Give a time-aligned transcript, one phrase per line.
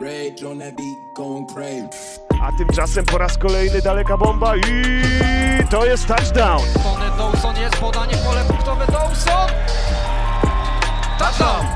[0.00, 1.88] Rage on that beat, going crazy.
[2.42, 4.60] A tymczasem po raz kolejny daleka bomba i
[5.70, 6.62] to jest touchdown.
[6.82, 9.48] Tony Dawson jest podanie pole punktowe Dawson!
[11.18, 11.66] Touchdown!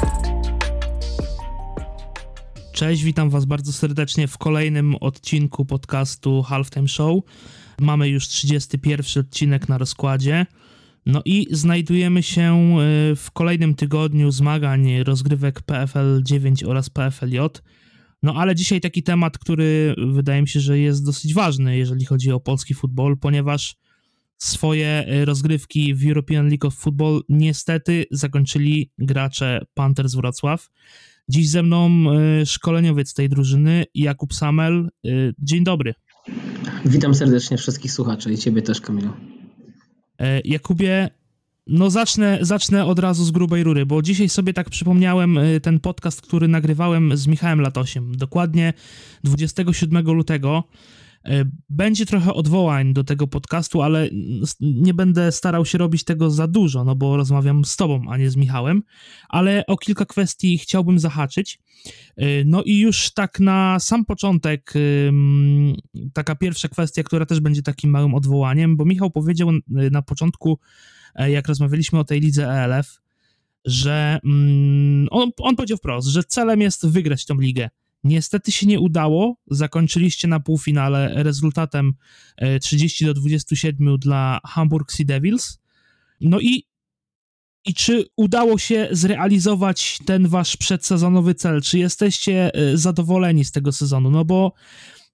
[2.73, 7.21] Cześć, witam Was bardzo serdecznie w kolejnym odcinku podcastu Halftime Show.
[7.80, 10.46] Mamy już 31 odcinek na rozkładzie.
[11.07, 12.79] No i znajdujemy się
[13.12, 17.39] y, w kolejnym tygodniu zmagań rozgrywek PFL 9 oraz PFLJ.
[18.26, 22.32] No ale dzisiaj taki temat, który wydaje mi się, że jest dosyć ważny, jeżeli chodzi
[22.32, 23.76] o polski futbol, ponieważ
[24.39, 30.68] swoje y, rozgrywki w European League of Football niestety zakończyli gracze Panthers Wrocław.
[31.29, 31.90] Dziś ze mną
[32.42, 34.89] y, szkoleniowiec tej drużyny, Jakub Samel.
[35.06, 35.95] Y, Dzień dobry.
[36.84, 39.12] Witam serdecznie wszystkich słuchaczy i ciebie też, Kamilu.
[40.19, 41.11] E, Jakubie,
[41.66, 45.80] no zacznę, zacznę od razu z grubej rury, bo dzisiaj sobie tak przypomniałem y, ten
[45.80, 48.16] podcast, który nagrywałem z Michałem Latosiem.
[48.16, 48.73] Dokładnie
[49.25, 50.64] 27 lutego.
[51.25, 54.08] E, Będzie trochę odwołań do tego podcastu, ale
[54.61, 58.30] nie będę starał się robić tego za dużo, no bo rozmawiam z tobą, a nie
[58.30, 58.83] z Michałem,
[59.28, 61.58] ale o kilka kwestii chciałbym zahaczyć.
[62.17, 64.73] E, No i już tak na sam początek,
[66.12, 70.58] taka pierwsza kwestia, która też będzie takim małym odwołaniem, bo Michał powiedział y, na początku,
[71.19, 73.00] jak rozmawialiśmy o tej lidze ELF,
[73.64, 77.70] że mm, on, on powiedział wprost, że celem jest wygrać tą ligę.
[78.05, 79.36] Niestety się nie udało.
[79.50, 81.95] Zakończyliście na półfinale rezultatem
[82.36, 85.58] e, 30 do 27 dla Hamburg Sea Devils.
[86.20, 86.64] No i,
[87.64, 91.62] i czy udało się zrealizować ten wasz przedsezonowy cel?
[91.62, 94.11] Czy jesteście e, zadowoleni z tego sezonu?
[94.11, 94.53] No bo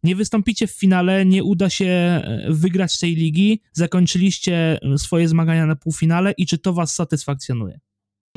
[0.03, 5.67] nie wystąpicie w finale, nie uda się e, wygrać tej ligi, zakończyliście e, swoje zmagania
[5.67, 7.81] na półfinale i czy to was satysfakcjonuje?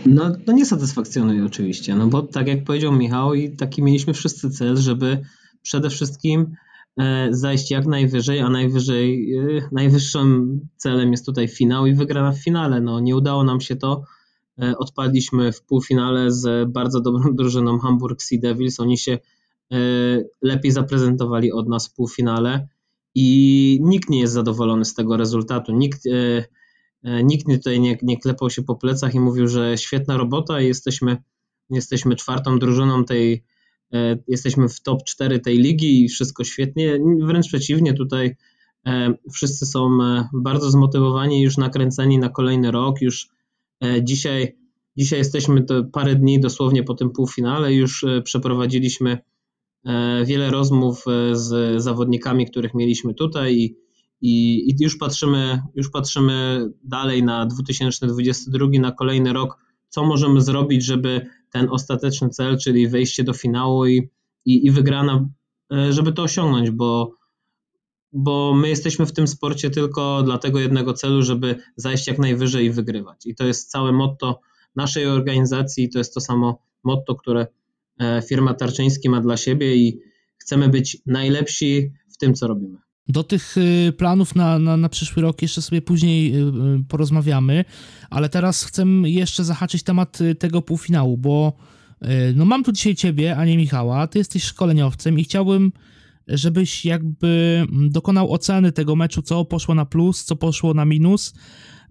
[0.06, 4.50] No, no nie satysfakcjonuje oczywiście, no bo tak jak powiedział Michał i taki mieliśmy wszyscy
[4.50, 5.22] cel, żeby
[5.62, 6.56] przede wszystkim
[7.00, 9.34] e, zajść jak najwyżej, a najwyżej,
[9.72, 12.82] najwyższym celem jest tutaj finał i wygrana w finale.
[12.82, 14.04] No nie udało nam się to,
[14.78, 19.18] odpadliśmy w półfinale z bardzo dobrą drużyną Hamburg Sea Devils, oni się
[20.42, 22.68] lepiej zaprezentowali od nas w półfinale
[23.16, 26.46] i nikt nie jest zadowolony z tego rezultatu, nikt e,
[27.06, 30.68] E, Nikt tutaj nie, nie klepał się po plecach i mówił, że świetna robota i
[30.68, 31.18] jesteśmy,
[31.70, 33.44] jesteśmy czwartą drużyną tej,
[33.94, 37.00] e, jesteśmy w top 4 tej ligi i wszystko świetnie.
[37.22, 38.36] Wręcz przeciwnie, tutaj
[38.88, 43.02] e, wszyscy są e, bardzo zmotywowani, już nakręceni na kolejny rok.
[43.02, 43.30] Już
[43.84, 44.58] e, dzisiaj,
[44.98, 49.22] dzisiaj jesteśmy parę dni dosłownie po tym półfinale, już e, przeprowadziliśmy e,
[50.26, 53.86] wiele rozmów e, z zawodnikami, których mieliśmy tutaj i
[54.22, 59.58] i, i już, patrzymy, już patrzymy dalej na 2022, na kolejny rok,
[59.90, 64.10] co możemy zrobić, żeby ten ostateczny cel, czyli wejście do finału i,
[64.46, 65.30] i, i wygrana,
[65.74, 67.12] e, żeby to osiągnąć, bo,
[68.14, 72.66] bo my jesteśmy w tym sporcie tylko dla tego jednego celu, żeby zajść jak najwyżej
[72.66, 73.26] i wygrywać.
[73.26, 74.40] I to jest całe motto
[74.76, 77.48] naszej organizacji, i to jest to samo motto, które e,
[78.28, 80.00] firma Tarczyński ma dla siebie i
[80.38, 82.78] chcemy być najlepsi w tym, co robimy.
[83.08, 87.66] Do tych y, planów na, na, na przyszły rok jeszcze sobie później y, y, porozmawiamy,
[88.10, 91.54] ale teraz chcę jeszcze zahaczyć temat tego półfinału, bo
[92.36, 95.72] no mam tu dzisiaj ciebie, a nie Michała, ty jesteś szkoleniowcem i chciałbym,
[96.28, 101.34] żebyś jakby mm, dokonał oceny tego meczu, co poszło na plus, co poszło na minus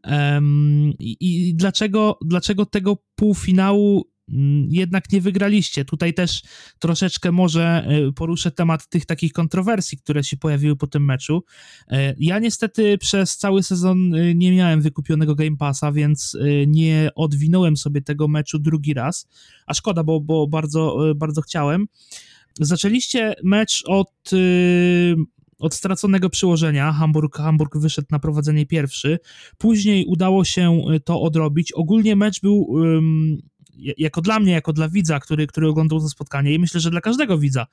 [0.02, 4.13] em, i, i dlaczego, dlaczego tego półfinału
[4.68, 5.84] jednak nie wygraliście.
[5.84, 6.42] Tutaj też
[6.78, 11.44] troszeczkę może y, poruszę temat tych takich kontrowersji, które się pojawiły po tym meczu.
[11.88, 16.36] E, Ja niestety przez cały sezon y, nie miałem wykupionego Game Passa, więc
[16.66, 19.28] nie odwinąłem sobie tego meczu drugi raz,
[19.66, 21.86] a szkoda, bo, bo bardzo, bardzo chciałem.
[22.60, 24.30] Zaczęliście mecz od,
[25.58, 26.92] od straconego przyłożenia.
[26.92, 29.18] Hamburg, Hamburg wyszedł na prowadzenie pierwszy.
[29.58, 31.72] Później udało się to odrobić.
[31.72, 32.74] Ogólnie mecz był
[33.76, 37.00] jako dla mnie, jako dla widza, który, który oglądał to spotkanie i myślę, że dla
[37.00, 37.66] każdego widza,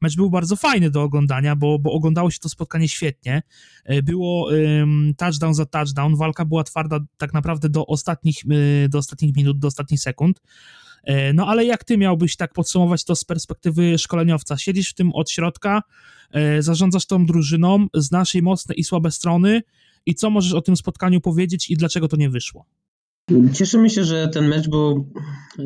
[0.00, 3.42] mecz był bardzo fajny do oglądania, bo, bo oglądało się to spotkanie świetnie.
[3.84, 8.36] E, Było ym, touchdown za touchdown, walka była twarda tak naprawdę do ostatnich,
[8.84, 10.40] y, do ostatnich minut, do ostatnich sekund.
[11.04, 14.58] E, No ale jak ty miałbyś tak podsumować to z perspektywy szkoleniowca?
[14.58, 15.82] Siedzisz w tym od środka,
[16.30, 19.62] e, zarządzasz tą drużyną, znasz jej mocne i słabe strony
[20.06, 22.66] i co możesz o tym spotkaniu powiedzieć i dlaczego to nie wyszło?
[23.52, 25.12] Cieszymy się, że ten mecz był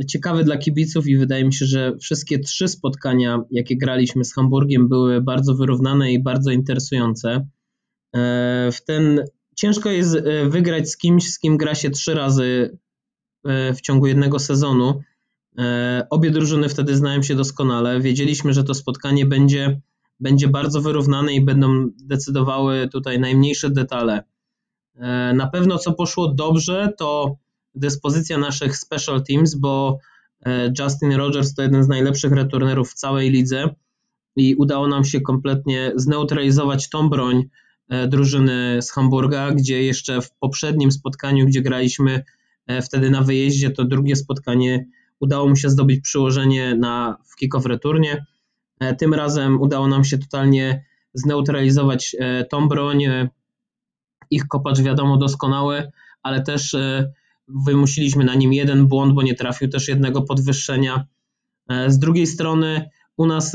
[0.09, 4.89] ciekawy dla kibiców i wydaje mi się, że wszystkie trzy spotkania, jakie graliśmy z Hamburgiem,
[4.89, 7.49] były bardzo wyrównane i bardzo interesujące.
[8.15, 9.25] E, W ten
[9.57, 12.79] ciężko jest e, wygrać z kimś, z kim gra się trzy razy
[13.45, 15.01] e, w ciągu jednego sezonu
[16.11, 18.01] obie drużyny wtedy znają się doskonale.
[18.01, 19.81] Wiedzieliśmy, że to spotkanie będzie,
[20.21, 24.23] będzie bardzo wyrównane i będą decydowały tutaj najmniejsze detale.
[25.35, 27.37] Na pewno co poszło dobrze, to
[27.75, 29.99] dyspozycja naszych special teams, bo
[30.47, 33.75] e, Justin Rogers to jeden z najlepszych returnerów w całej lidze
[34.37, 37.45] i udało nam się kompletnie zneutralizować tą broń
[38.09, 42.25] drużyny z Hamburga, gdzie jeszcze w poprzednim spotkaniu, gdzie graliśmy
[42.83, 44.87] wtedy na wyjeździe, to drugie spotkanie
[45.23, 48.27] udało mu się zdobyć przyłożenie na, w kick-off returnie.
[48.81, 50.85] E, tym razem udało nam się totalnie
[51.15, 53.05] zneutralizować e, tą broń.
[53.05, 53.29] E,
[54.31, 55.91] ich kopacz wiadomo doskonały,
[56.23, 56.77] ale też
[57.49, 61.07] wymusiliśmy na nim jeden błąd, bo nie trafił też jednego podwyższenia.
[61.87, 63.53] Z drugiej strony u nas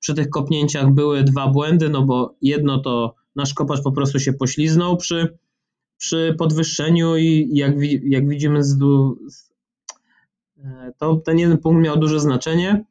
[0.00, 4.32] przy tych kopnięciach były dwa błędy, no bo jedno to nasz kopacz po prostu się
[4.32, 5.38] pośliznął przy,
[5.98, 8.78] przy podwyższeniu i jak, jak widzimy z,
[10.64, 12.84] E, to ten jeden punkt miał duże znaczenie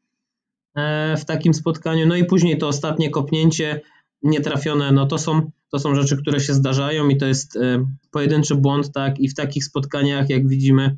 [0.76, 2.08] e, w takim spotkaniu.
[2.08, 3.81] No i później to ostatnie kopnięcie
[4.24, 8.56] nietrafione, no to są, to są rzeczy, które się zdarzają i to jest e, pojedynczy
[8.56, 10.98] błąd, tak, i w takich spotkaniach, jak widzimy,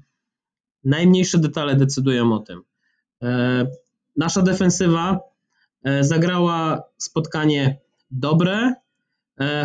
[0.84, 2.62] najmniejsze detale decydują o tym.
[4.18, 5.20] Nasza defensywa
[6.02, 7.80] zagrała spotkanie
[8.12, 8.74] dobre,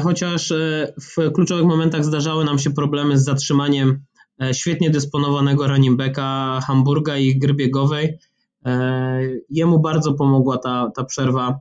[0.02, 0.52] chociaż
[1.00, 4.04] w kluczowych momentach zdarzały nam się problemy z zatrzymaniem
[4.42, 8.18] E, świetnie dysponowanego running backa Hamburga i gry biegowej.
[8.66, 9.20] E,
[9.50, 11.58] jemu bardzo pomogła ta, ta przerwa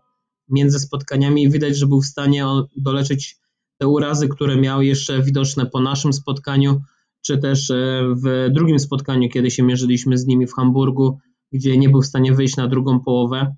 [0.51, 2.45] między spotkaniami i widać, że był w stanie
[2.77, 3.37] doleczyć
[3.77, 6.81] te urazy, które miał jeszcze widoczne po naszym spotkaniu,
[7.21, 11.19] czy też e, w drugim spotkaniu, kiedy się mierzyliśmy z nimi w Hamburgu,
[11.51, 13.55] gdzie nie był w stanie wyjść na drugą połowę.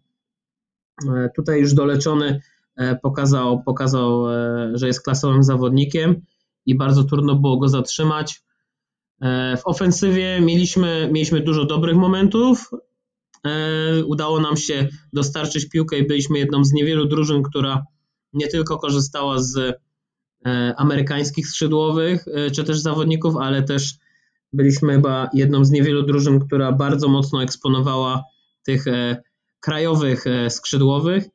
[1.35, 2.41] Tutaj już doleczony
[3.01, 4.25] pokazał, pokazał
[4.73, 6.21] że jest klasowym zawodnikiem
[6.65, 8.43] i bardzo trudno było go zatrzymać.
[9.21, 12.69] E, w ofensywie mieliśmy, mieliśmy dużo dobrych momentów.
[13.47, 17.85] E, udało nam się dostarczyć piłkę i byliśmy jedną z niewielu drużyn, która
[18.33, 19.57] nie tylko korzystała z
[20.45, 22.25] e, amerykańskich skrzydłowych
[22.55, 23.93] czy też zawodników, ale też
[24.53, 28.23] byliśmy chyba jedną z niewielu drużyn, która bardzo mocno eksponowała
[28.63, 28.85] tych
[29.59, 31.25] krajowych skrzydłowych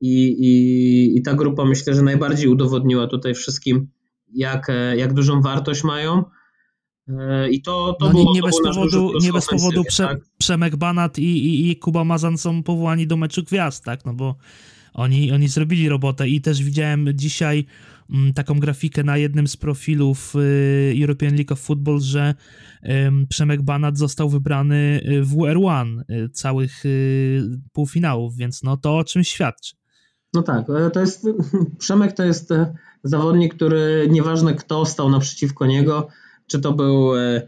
[0.00, 3.88] i, i, i ta grupa myślę, że najbardziej udowodniła tutaj wszystkim,
[4.32, 6.24] jak, jak dużą wartość mają.
[7.08, 10.18] E, I to, to no, było, nie, bez powodu, nie bez powodu Prze tak?
[10.38, 14.04] Przemek Banat i, i, i, Kuba Mazan są powołani do meczu gwiazd, tak?
[14.04, 14.36] No bo
[14.94, 17.66] oni, oni zrobili robotę i też widziałem dzisiaj
[18.10, 22.34] mm, taką grafikę na jednym z profilów y, European League of Football, że
[23.28, 26.84] Przemek Banat został wybrany y, w WR1 y, całych
[27.72, 29.76] półfinałów, więc no to o czym świadczy.
[30.34, 31.26] No tak, e, to jest
[31.78, 32.74] Przemek to jest e,
[33.04, 36.08] zawodnik, który nieważne kto stał naprzeciwko niego,
[36.46, 37.42] czy to był e,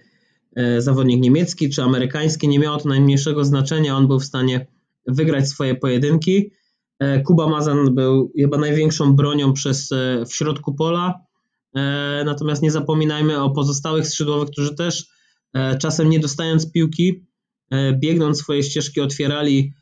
[0.56, 4.66] e, zawodnik niemiecki, czy amerykański, nie miało to najmniejszego znaczenia, on był w stanie
[5.06, 6.50] wygrać swoje pojedynki.
[6.98, 9.90] E, Kuba Mazan był chyba największą bronią przez,
[10.28, 11.26] w środku pola,
[12.24, 15.06] natomiast nie zapominajmy o pozostałych skrzydłowych, którzy też
[15.80, 17.26] czasem nie dostając piłki,
[18.00, 19.72] biegnąc swoje ścieżki otwierali,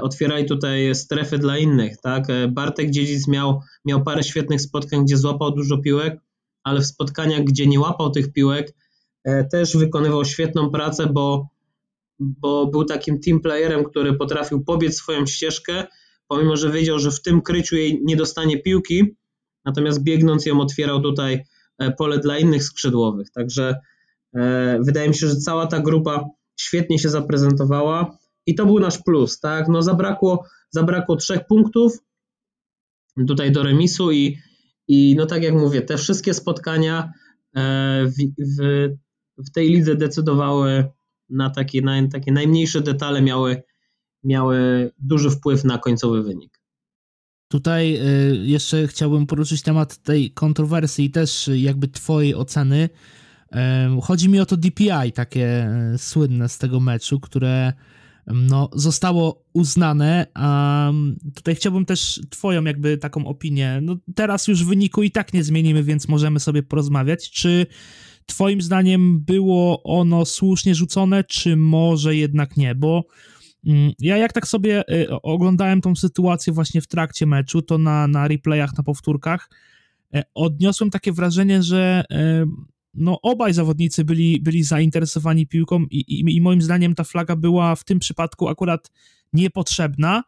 [0.00, 2.00] otwierali tutaj strefy dla innych.
[2.02, 2.26] Tak?
[2.48, 6.20] Bartek Dziedzic miał, miał parę świetnych spotkań, gdzie złapał dużo piłek,
[6.68, 8.74] ale w spotkaniach, gdzie nie łapał tych piłek,
[9.24, 11.48] e, też wykonywał świetną pracę, bo,
[12.18, 15.84] bo był takim team playerem, który potrafił pobiec swoją ścieżkę,
[16.28, 19.16] pomimo że wiedział, że w tym kryciu jej nie dostanie piłki,
[19.64, 21.44] natomiast biegnąc ją otwierał tutaj
[21.78, 23.30] e, pole dla innych skrzydłowych.
[23.30, 23.80] Także
[24.34, 26.24] e, wydaje mi się, że cała ta grupa
[26.60, 29.68] świetnie się zaprezentowała i to był nasz plus, tak?
[29.68, 31.98] No zabrakło, zabrakło trzech punktów
[33.26, 34.38] tutaj do remisu i
[34.88, 37.12] i no tak jak mówię, te wszystkie spotkania
[37.56, 38.14] e, w,
[38.58, 38.88] w,
[39.38, 40.84] w tej lidze decydowały
[41.30, 43.62] na takie, na takie najmniejsze detale, miały,
[44.24, 46.58] miały duży wpływ na końcowy wynik.
[47.48, 48.02] Tutaj e,
[48.34, 52.88] jeszcze chciałbym poruszyć temat tej kontrowersji i też jakby twojej oceny.
[53.52, 57.72] E, chodzi mi o to DPI, takie słynne z tego meczu, które
[58.34, 60.26] no, zostało uznane.
[60.34, 60.92] A
[61.34, 63.80] tutaj chciałbym też Twoją jakby taką opinię.
[63.82, 67.30] No, teraz już wyniku i tak nie zmienimy, więc możemy sobie porozmawiać.
[67.30, 67.66] Czy
[68.26, 72.74] Twoim zdaniem było ono słusznie rzucone, czy może jednak nie?
[72.74, 73.04] Bo
[73.66, 78.08] mm, ja jak tak sobie y, oglądałem tą sytuację właśnie w trakcie meczu, to na,
[78.08, 79.50] na replayach, na powtórkach,
[80.16, 82.04] y, odniosłem takie wrażenie, że
[83.00, 87.76] no obaj zawodnicy byli, byli zainteresowani piłką i, i, i, moim zdaniem ta flaga była
[87.76, 88.90] w tym przypadku akurat
[89.32, 90.22] niepotrzebna.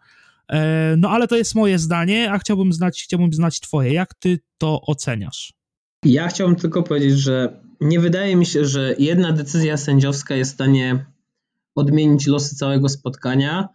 [0.52, 3.92] E, no ale to jest moje zdanie, a chciałbym znać, chciałbym znać twoje.
[3.92, 5.52] Jak ty to oceniasz?
[6.04, 10.54] Ja chciałbym tylko powiedzieć, że nie wydaje mi się, że jedna decyzja sędziowska jest w
[10.54, 11.06] stanie
[11.74, 13.68] odmienić losy całego spotkania.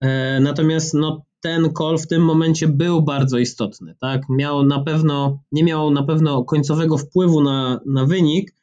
[0.00, 3.94] E, natomiast no, ten call w tym momencie był bardzo istotny.
[4.00, 4.22] Tak?
[4.28, 8.54] Miał na pewno, nie miał na pewno końcowego wpływu na, na wynik,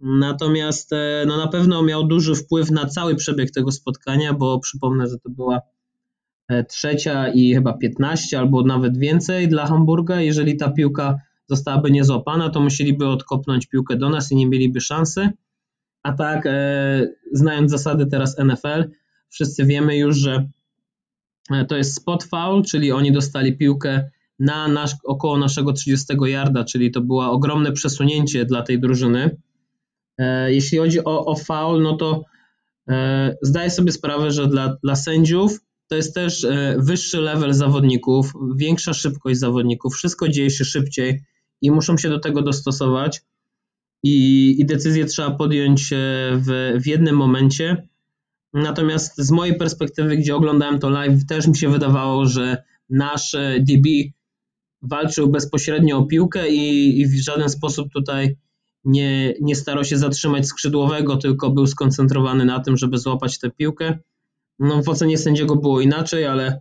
[0.00, 5.06] natomiast e, no, na pewno miał duży wpływ na cały przebieg tego spotkania, bo przypomnę,
[5.06, 5.60] że to była
[6.48, 10.20] e, trzecia i chyba 15 albo nawet więcej dla Hamburga.
[10.20, 15.28] Jeżeli ta piłka zostałaby niezłapana, to musieliby odkopnąć piłkę do nas i nie mieliby szansy.
[16.02, 18.84] A tak, e, znając zasady teraz NFL,
[19.28, 20.48] wszyscy wiemy już, że
[21.68, 26.90] to jest spot foul, czyli oni dostali piłkę na nasz, około naszego 30 yarda, czyli
[26.90, 29.36] to było ogromne przesunięcie dla tej drużyny.
[30.18, 32.24] E, jeśli chodzi o, o foul, no to
[32.88, 38.32] e, zdaję sobie sprawę, że dla, dla sędziów to jest też e, wyższy level zawodników,
[38.56, 41.22] większa szybkość zawodników, wszystko dzieje się szybciej
[41.62, 43.22] i muszą się do tego dostosować
[44.02, 45.96] i, i decyzję trzeba podjąć e,
[46.34, 47.88] w, w jednym momencie.
[48.56, 53.60] Natomiast z mojej perspektywy, gdzie oglądałem to live, też mi się wydawało, że nasz e,
[53.60, 53.88] DB
[54.82, 58.36] walczył bezpośrednio o piłkę i, i w żaden sposób tutaj
[58.84, 63.98] nie, nie starał się zatrzymać skrzydłowego, tylko był skoncentrowany na tym, żeby złapać tę piłkę.
[64.58, 66.60] No, w ocenie sędziego było inaczej, ale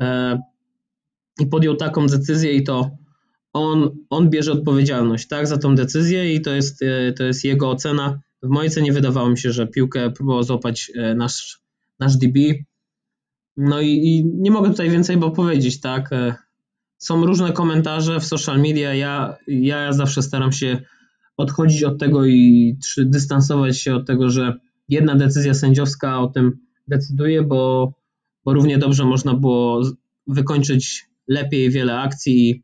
[0.00, 0.38] e,
[1.40, 2.90] i podjął taką decyzję i to
[3.52, 7.70] on, on bierze odpowiedzialność tak, za tą decyzję i to jest, e, to jest jego
[7.70, 8.20] ocena.
[8.42, 11.60] W mojej cenie wydawało mi się, że piłkę próbował złapać e, nasz,
[11.98, 12.38] nasz DB.
[13.56, 16.12] No i, i nie mogę tutaj więcej bo powiedzieć, tak.
[16.12, 16.34] E,
[16.98, 18.94] są różne komentarze w social media.
[18.94, 20.80] Ja, ja zawsze staram się
[21.36, 24.54] odchodzić od tego i czy dystansować się od tego, że
[24.88, 27.92] jedna decyzja sędziowska o tym decyduje, bo,
[28.44, 29.82] bo równie dobrze można było
[30.26, 32.62] wykończyć lepiej wiele akcji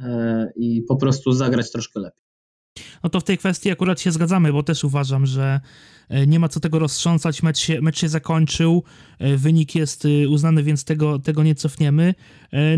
[0.00, 2.19] E, i po prostu zagrać troszkę lepiej.
[3.04, 5.60] No to w tej kwestii akurat się zgadzamy, bo też uważam, że
[6.08, 8.84] e, nie ma co tego roztrząsać, mecz się, mecz się zakończył,
[9.18, 12.14] e, wynik jest uznany, więc tego, tego nie cofniemy.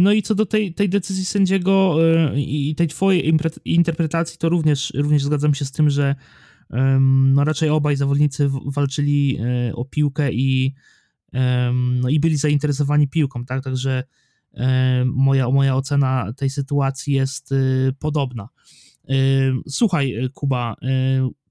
[0.00, 1.96] No i co do tej, tej decyzji sędziego
[2.36, 3.34] i tej twojej
[3.64, 6.14] interpretacji, to również, również zgadzam się z tym, że
[7.10, 9.38] no raczej obaj zawodnicy walczyli
[9.74, 10.74] o piłkę i,
[12.00, 14.04] no i byli zainteresowani piłką, tak, także
[15.04, 17.54] moja, moja ocena tej sytuacji jest
[17.98, 18.48] podobna.
[19.68, 20.86] Słuchaj, y, Kuba, y,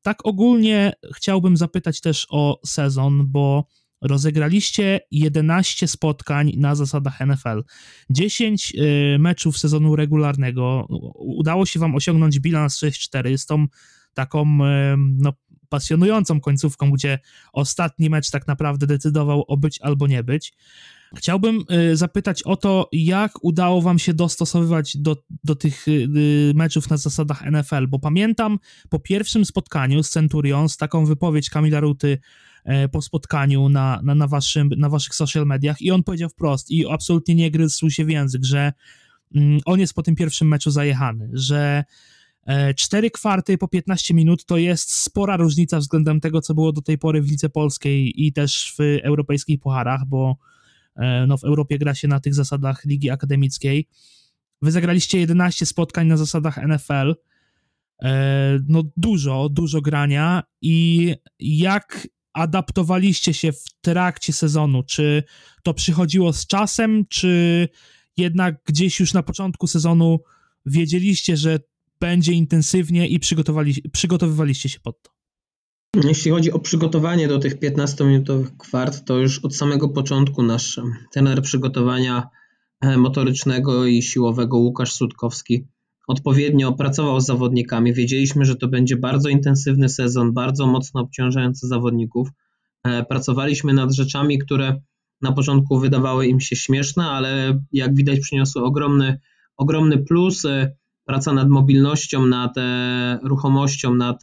[0.01, 3.67] tak ogólnie chciałbym zapytać też o sezon, bo
[4.01, 7.63] rozegraliście 11 spotkań na zasadach NFL,
[8.10, 8.74] 10
[9.20, 10.88] meczów sezonu regularnego.
[11.15, 13.67] Udało się wam osiągnąć bilans 6-4 z tą
[14.13, 14.58] taką
[14.98, 15.34] no,
[15.70, 17.20] pasjonującą końcówką, gdzie
[17.53, 20.53] ostatni mecz tak naprawdę decydował o być albo nie być.
[21.15, 26.53] Chciałbym y, zapytać o to, jak udało wam się dostosowywać do, do tych y, y,
[26.56, 32.18] meczów na zasadach NFL, bo pamiętam po pierwszym spotkaniu z Centurions taką wypowiedź Kamila Ruty
[32.63, 36.72] e, po spotkaniu na, na, na, waszym, na waszych social mediach i on powiedział wprost
[36.72, 38.74] i absolutnie nie gryzł się w język, że
[39.36, 41.84] mm, on jest po tym pierwszym meczu zajechany, że
[42.46, 46.82] e, cztery kwarty po 15 minut to jest spora różnica względem tego, co było do
[46.82, 50.50] tej pory w Lidze Polskiej i też w europejskich pucharach, bo E,
[51.27, 53.88] no w Europie gra się na tych zasadach ligi akademickiej.
[54.62, 57.15] Wy zagraliście 11 spotkań na zasadach NFL.
[58.03, 64.83] E, no dużo, dużo grania i jak adaptowaliście się w trakcie sezonu?
[64.83, 65.24] Czy
[65.63, 67.67] to przychodziło z czasem, czy
[68.17, 70.19] jednak gdzieś już na początku sezonu
[70.65, 71.60] wiedzieliście, że
[72.00, 73.19] będzie intensywnie i
[73.91, 75.11] przygotowywaliście się pod to?
[75.95, 80.79] Jeśli chodzi o przygotowanie do tych 15-minutowych kwart, to już od samego początku nasz
[81.12, 82.29] trener przygotowania
[82.81, 85.67] e, motorycznego i siłowego Łukasz Sutkowski
[86.07, 87.93] odpowiednio pracował z zawodnikami.
[87.93, 92.29] Wiedzieliśmy, że to będzie bardzo intensywny sezon, bardzo mocno obciążający zawodników.
[92.83, 94.81] E, pracowaliśmy nad rzeczami, które
[95.21, 99.19] na początku wydawały im się śmieszne, ale jak widać przyniosły ogromny,
[99.57, 100.45] ogromny plus.
[100.45, 102.55] E, praca nad mobilnością, nad
[103.24, 104.21] ruchomością, nad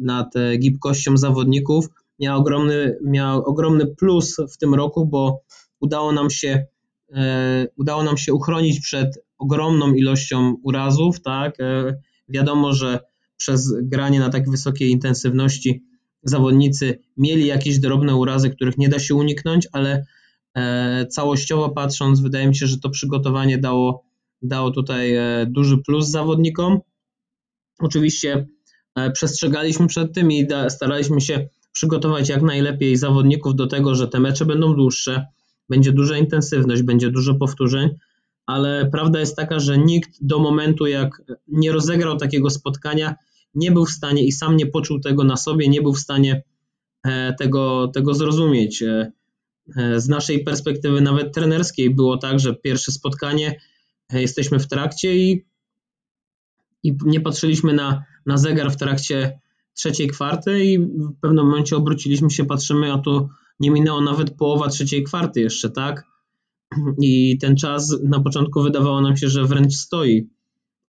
[0.00, 1.88] nad gibkością zawodników
[2.20, 5.42] miał ogromny, miał ogromny plus w tym roku, bo
[5.80, 6.66] udało nam się
[7.12, 11.60] e, udało nam się uchronić przed ogromną ilością urazów, tak?
[11.60, 11.94] E,
[12.28, 13.00] wiadomo, że
[13.36, 15.84] przez granie na tak wysokiej intensywności
[16.22, 20.04] zawodnicy mieli jakieś drobne urazy, których nie da się uniknąć, ale
[21.10, 24.04] całościowo patrząc, wydaje mi się, że to przygotowanie dało,
[24.42, 25.12] dało tutaj
[25.46, 26.78] duży plus zawodnikom.
[27.78, 28.57] Oczywiście E,
[29.12, 34.44] przestrzegaliśmy przed tym i staraliśmy się przygotować jak najlepiej zawodników do tego, że te mecze
[34.44, 35.26] będą dłuższe,
[35.68, 37.90] będzie duża intensywność, będzie dużo powtórzeń,
[38.46, 43.14] ale prawda jest taka, że nikt do momentu, jak nie rozegrał takiego spotkania,
[43.54, 46.42] nie był w stanie i sam nie poczuł tego na sobie, nie był w stanie
[47.38, 48.84] tego, tego zrozumieć.
[49.96, 53.60] Z naszej perspektywy, nawet trenerskiej, było tak, że pierwsze spotkanie
[54.12, 55.46] jesteśmy w trakcie i,
[56.82, 59.40] i nie patrzyliśmy na, na zegar w trakcie
[59.74, 63.28] trzeciej kwarty i w pewnym momencie obróciliśmy się, patrzymy, a tu
[63.60, 66.04] nie minęło nawet połowa trzeciej kwarty jeszcze, tak?
[67.02, 70.28] I ten czas na początku wydawało nam się, że wręcz stoi.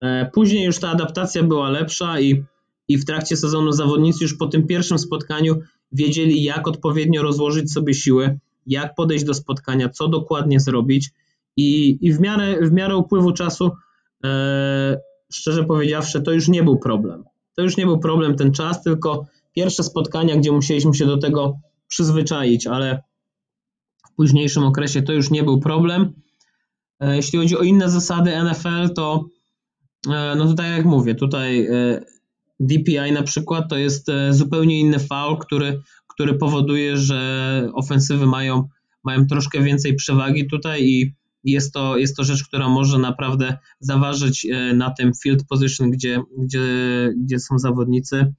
[0.00, 2.44] E, później już ta adaptacja była lepsza i,
[2.88, 5.60] i w trakcie sezonu zawodnicy już po tym pierwszym spotkaniu
[5.92, 11.10] wiedzieli, jak odpowiednio rozłożyć sobie siły, jak podejść do spotkania, co dokładnie zrobić.
[11.56, 13.70] I, i w, miarę, w miarę upływu czasu,
[14.24, 14.98] e,
[15.32, 17.24] szczerze powiedziawszy, to już nie był problem.
[17.56, 21.60] To już nie był problem ten czas, tylko pierwsze spotkania, gdzie musieliśmy się do tego
[21.88, 23.02] przyzwyczaić, ale
[24.06, 26.12] w późniejszym okresie to już nie był problem.
[27.00, 29.24] E, jeśli chodzi o inne zasady NFL, to
[30.08, 32.00] e, no to tak jak mówię, tutaj e,
[32.60, 38.68] DPI na przykład to jest zupełnie inny faul, który, który powoduje, że ofensywy mają,
[39.04, 41.14] mają troszkę więcej przewagi tutaj i
[41.44, 46.62] jest to, jest to rzecz, która może naprawdę zaważyć na tym field position, gdzie, gdzie,
[47.16, 48.34] gdzie są zawodnicy.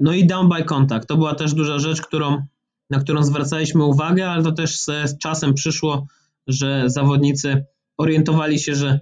[0.00, 1.08] No i down by contact.
[1.08, 2.42] To była też duża rzecz, którą,
[2.90, 6.06] na którą zwracaliśmy uwagę, ale to też z czasem przyszło,
[6.46, 7.64] że zawodnicy
[7.96, 9.00] orientowali się, że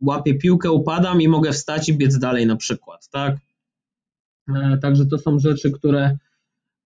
[0.00, 3.36] łapię piłkę, upadam i mogę wstać i biec dalej na przykład, tak?
[4.56, 6.18] E, także to są rzeczy, które,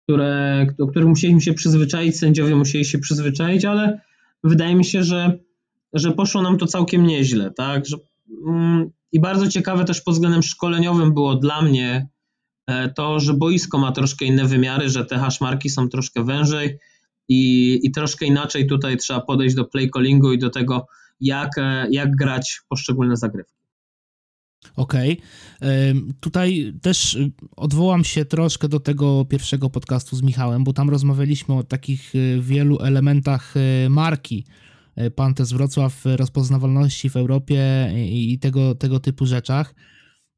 [0.02, 4.00] które, do których musieliśmy się przyzwyczaić, sędziowie musieli się przyzwyczaić, ale
[4.44, 5.38] wydaje mi się, że,
[5.92, 7.86] że poszło nam to całkiem nieźle, tak?
[7.86, 7.96] Że,
[8.46, 12.08] mm, I bardzo ciekawe też pod względem szkoleniowym było dla mnie
[12.66, 16.78] e, to, że boisko ma troszkę inne wymiary, że te haszmarki są troszkę wężej,
[17.28, 20.86] i, i troszkę inaczej tutaj trzeba podejść do play callingu i do tego,
[21.20, 21.50] jak,
[21.90, 23.61] jak grać poszczególne zagrywki.
[24.76, 25.20] Okej.
[25.60, 26.14] Okay.
[26.20, 27.18] Tutaj też
[27.56, 32.40] odwołam się troszkę do tego pierwszego podcastu z Michałem, bo tam rozmawialiśmy o takich y,
[32.40, 34.44] wielu elementach y, marki
[34.98, 39.74] y, Pantes Wrocław, rozpoznawalności w Europie i tego, tego typu rzeczach.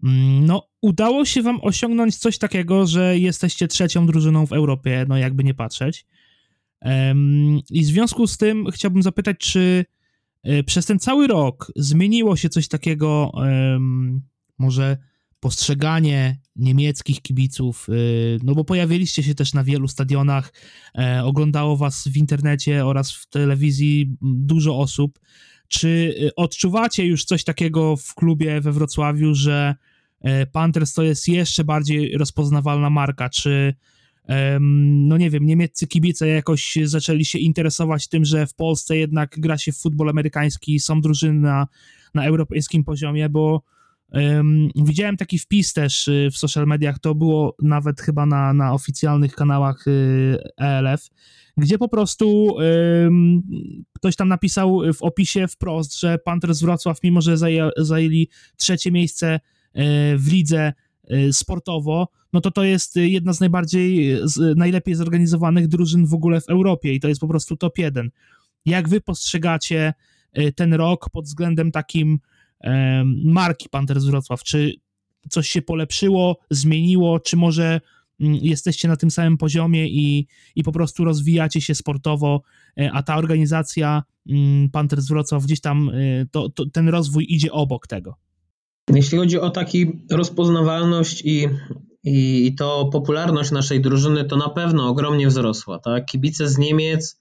[0.04, 5.16] Mm, no, udało się wam osiągnąć coś takiego, że jesteście trzecią drużyną w Europie, no
[5.16, 6.06] jakby nie patrzeć.
[7.70, 9.84] I w związku z tym chciałbym zapytać, czy
[10.66, 13.32] przez ten cały rok zmieniło się coś takiego,
[14.58, 14.96] może
[15.44, 17.92] postrzeganie niemieckich kibiców, e,
[18.42, 20.52] no bo pojawiliście się też na wielu stadionach,
[20.98, 25.20] e, oglądało was w internecie oraz w telewizji dużo osób.
[25.68, 29.74] Czy odczuwacie już coś takiego w klubie we Wrocławiu, że
[30.52, 33.28] Panthers to jest jeszcze bardziej rozpoznawalna marka?
[33.28, 33.74] Czy
[34.60, 39.58] no nie wiem, niemieccy kibice jakoś zaczęli się interesować tym, że w Polsce jednak gra
[39.58, 41.66] się w futbol amerykański, są drużyny na,
[42.14, 43.62] na europejskim poziomie, bo
[44.12, 48.72] um, widziałem taki wpis też y, w social mediach, to było nawet chyba na, na
[48.72, 51.08] oficjalnych kanałach y, ELF,
[51.56, 53.42] gdzie po prostu um,
[53.92, 57.36] ktoś tam napisał w opisie wprost, że Panthers Wrocław, mimo że
[57.76, 59.40] zajęli trzecie miejsce e,
[60.16, 60.72] w lidze
[61.32, 66.40] sportowo, no to to jest y, jedna z najbardziej, z, najlepiej zorganizowanych drużyn w ogóle
[66.40, 68.10] w Europie i to jest po prostu top jeden.
[68.66, 69.94] Jak wy postrzegacie
[70.38, 72.18] y, ten rok pod względem takim
[73.24, 74.42] marki Panthers Wrocław?
[74.42, 74.74] Czy
[75.30, 77.80] coś się polepszyło, zmieniło, czy może
[78.20, 82.42] mm, jesteście na tym samym poziomie i, i po prostu rozwijacie się sportowo,
[82.80, 85.90] y, a ta organizacja mm, Panthers Wrocław gdzieś tam,
[86.30, 88.23] to, to, ten rozwój idzie obok tego?
[88.90, 91.48] Jeśli chodzi o taki rozpoznawalność i
[92.04, 95.78] i to popularność naszej drużyny to na pewno ogromnie wzrosła.
[95.78, 96.06] Tak?
[96.06, 97.20] Kibice z Niemiec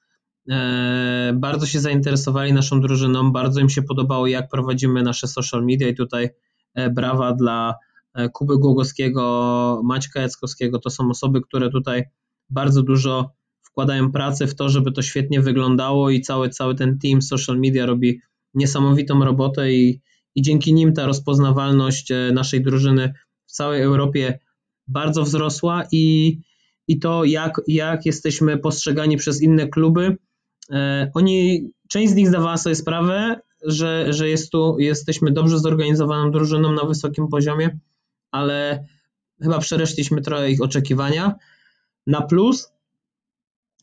[0.50, 5.88] e, bardzo się zainteresowali naszą drużyną, bardzo im się podobało, jak prowadzimy nasze social media
[5.88, 6.30] i tutaj
[6.74, 7.76] e, brawa dla
[8.14, 10.80] e, Kuby Głogowskiego, Maćka Jackowskiego.
[10.80, 12.04] To są osoby, które tutaj
[12.50, 17.22] bardzo dużo wkładają pracy w to, żeby to świetnie wyglądało i cały, cały ten team
[17.22, 18.20] social media robi
[18.54, 20.02] niesamowitą robotę i,
[20.36, 23.14] i dzięki nim ta rozpoznawalność e, naszej drużyny
[23.46, 24.40] w całej Europie
[24.88, 26.38] bardzo wzrosła i,
[26.88, 30.18] i to, jak, jak jesteśmy postrzegani przez inne kluby.
[30.72, 36.32] E, oni, część z nich zdawała sobie sprawę, że, że jest tu, jesteśmy dobrze zorganizowaną
[36.32, 37.80] drużyną na wysokim poziomie,
[38.32, 38.86] ale
[39.42, 41.36] chyba przereszliśmy trochę ich oczekiwania
[42.08, 42.73] na plus.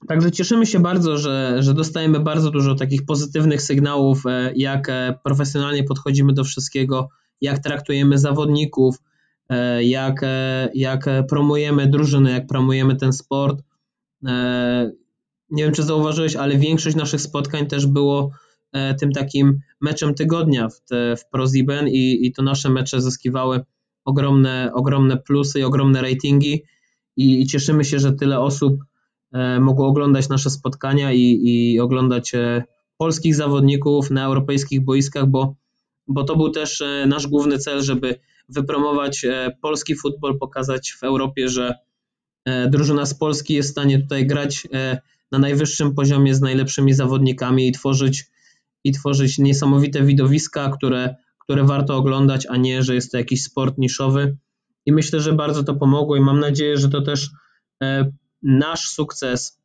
[0.09, 5.19] Także cieszymy się bardzo, że, że dostajemy bardzo dużo takich pozytywnych sygnałów, e, jak e,
[5.25, 7.09] profesjonalnie podchodzimy do wszystkiego,
[7.41, 8.97] jak traktujemy zawodników,
[9.51, 10.21] E, jak,
[10.75, 13.63] jak promujemy drużynę, jak promujemy ten sport.
[15.51, 18.31] Nie wiem, czy zauważyłeś, ale większość naszych spotkań też było
[19.01, 20.81] tym takim meczem tygodnia w,
[21.21, 23.61] w ProZiben i, i to nasze mecze zyskiwały
[24.05, 26.63] ogromne, ogromne plusy i ogromne ratingi
[27.17, 28.85] i, i cieszymy się, że tyle osób
[29.61, 32.63] mogło oglądać nasze spotkania i, i oglądać e,
[33.01, 35.55] polskich zawodników na europejskich boiskach, bo,
[36.09, 41.03] bo to był też e, nasz główny cel, żeby wypromować e, polski futbol, pokazać w
[41.03, 41.75] Europie, że
[42.45, 44.69] e, drużyna z Polski jest w stanie tutaj grać
[45.33, 48.25] na najwyższym poziomie z najlepszymi zawodnikami i tworzyć,
[48.85, 53.79] i tworzyć niesamowite widowiska, które, które warto oglądać, a nie, że jest to jakiś sport
[53.79, 54.37] niszowy.
[54.87, 57.31] I myślę, że bardzo to pomogło i mam nadzieję, że to też
[58.43, 59.61] nasz sukces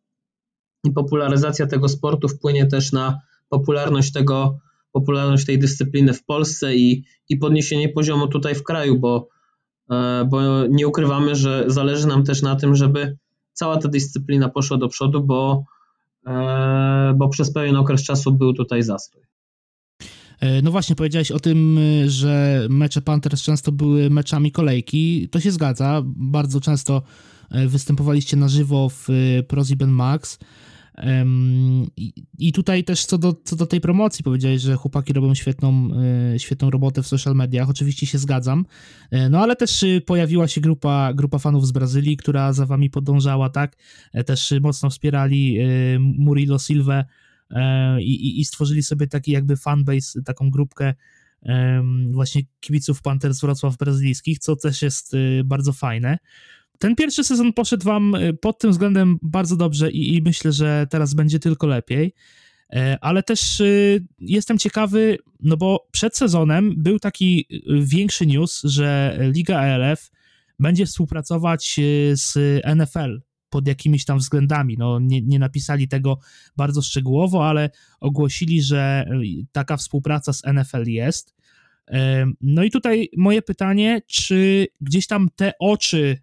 [0.83, 4.57] i popularyzacja tego sportu wpłynie też na popularność tego,
[4.91, 9.27] popularność tej dyscypliny w Polsce i, i podniesienie poziomu tutaj w kraju, bo,
[9.91, 13.17] e, bo nie ukrywamy, że zależy nam też na tym, żeby
[13.53, 15.63] cała ta dyscyplina poszła do przodu, bo,
[16.27, 19.21] e, bo przez pewien okres czasu był tutaj zastój.
[20.39, 25.29] E, no właśnie, powiedziałeś o tym, że mecze Panthers często były meczami kolejki.
[25.31, 26.01] To się zgadza.
[26.05, 27.01] Bardzo często
[27.67, 29.07] występowaliście na żywo w
[29.47, 30.39] ProSieben Max.
[32.37, 35.89] I tutaj też co do, co do tej promocji powiedziałeś, że chłopaki robią świetną,
[36.33, 37.69] e, świetną robotę w social mediach.
[37.69, 38.65] Oczywiście się zgadzam.
[39.11, 43.49] E, no ale też pojawiła się grupa, grupa fanów z Brazylii, która za wami podążała,
[43.49, 43.75] tak?
[44.13, 45.57] E, też mocno wspierali
[45.99, 47.05] Murilo Silva
[47.99, 50.93] i, i stworzyli sobie taki jakby fanbase, taką grupkę
[52.11, 55.15] właśnie kibiców Panthers Wrocław brazylijskich, co też jest
[55.45, 56.17] bardzo fajne.
[56.79, 60.87] Ten pierwszy sezon poszedł wam y, pod tym względem bardzo dobrze i, i myślę, że
[60.89, 62.13] teraz będzie tylko lepiej.
[62.73, 68.61] E, ale też y, jestem ciekawy, no bo przed sezonem był taki y, większy news,
[68.63, 70.11] że Liga ELF
[70.59, 71.79] będzie współpracować
[72.13, 72.37] z
[72.75, 74.75] NFL pod jakimiś tam względami.
[74.77, 76.19] No, nie, nie napisali tego
[76.57, 79.09] bardzo szczegółowo, ale ogłosili, że
[79.51, 81.35] taka współpraca z NFL jest.
[81.87, 86.17] E, no i tutaj moje pytanie, czy gdzieś tam te oczy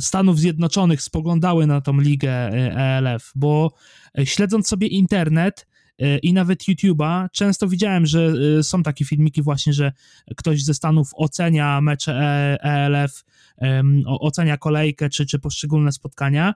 [0.00, 2.30] Stanów Zjednoczonych spoglądały na tą ligę
[2.76, 3.72] ELF, bo
[4.18, 5.66] e, śledząc sobie internet
[5.98, 9.92] e, i nawet YouTube'a, często widziałem, że e, są takie filmiki właśnie, że
[10.36, 12.14] ktoś ze Stanów ocenia mecze
[12.62, 13.24] ELF,
[14.06, 16.54] ocenia kolejkę czy, czy poszczególne spotkania.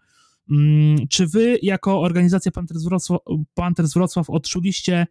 [0.50, 3.20] Mm, czy wy jako organizacja Panthers Wrocław,
[3.54, 5.06] Panthers Wrocław odczuliście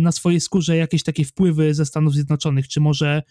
[0.00, 2.68] na swojej skórze jakieś takie wpływy ze Stanów Zjednoczonych?
[2.68, 3.22] Czy może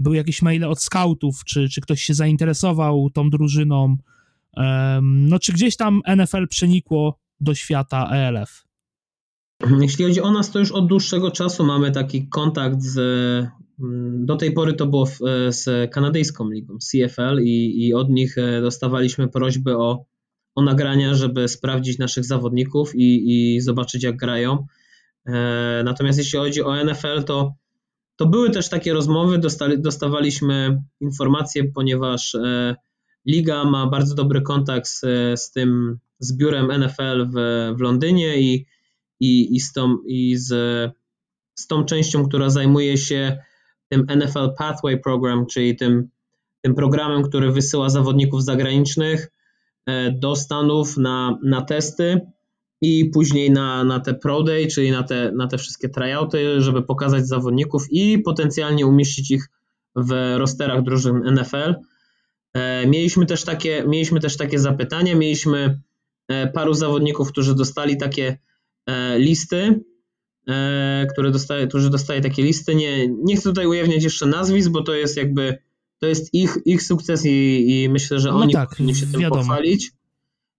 [0.00, 3.96] były jakieś maile od scoutów, czy, czy ktoś się zainteresował tą drużyną,
[5.02, 8.64] no czy gdzieś tam NFL przenikło do świata ELF?
[9.80, 12.98] Jeśli chodzi o nas, to już od dłuższego czasu mamy taki kontakt z.
[13.80, 18.38] Mm, do tej pory to było w, z kanadyjską ligą, CFL, i, i od nich
[18.38, 20.04] e, dostawaliśmy prośby o,
[20.54, 24.66] o nagrania, żeby sprawdzić naszych zawodników i, i zobaczyć, jak grają.
[25.26, 27.54] E, natomiast jeśli chodzi o NFL, to
[28.22, 32.76] to były też takie rozmowy, dostali, dostawaliśmy informacje, ponieważ e,
[33.26, 35.00] liga ma bardzo dobry kontakt z,
[35.40, 37.34] z tym, z biurem NFL w,
[37.78, 38.66] w Londynie i,
[39.20, 40.48] i, i, z, tą, i z,
[41.54, 43.38] z tą częścią, która zajmuje się
[43.88, 46.08] tym NFL Pathway Program, czyli tym,
[46.60, 49.30] tym programem, który wysyła zawodników zagranicznych
[49.86, 52.20] e, do Stanów na, na testy
[52.82, 56.82] i później na, na te Pro Day, czyli na te, na te wszystkie tryouty, żeby
[56.82, 59.48] pokazać zawodników i potencjalnie umieścić ich
[59.96, 61.74] w rosterach drużyn NFL.
[62.54, 65.80] E, mieliśmy też takie, mieliśmy też takie zapytania, mieliśmy
[66.28, 68.38] e, paru zawodników, którzy dostali takie
[68.86, 69.80] e, listy,
[71.12, 72.74] które dostaje, którzy dostali takie listy.
[72.74, 75.58] Nie, nie chcę tutaj ujawniać jeszcze nazwisk, bo to jest jakby
[75.98, 79.30] to jest ich, ich sukces i, i myślę, że no oni tak, powinni się tym
[79.30, 79.92] pochwalić.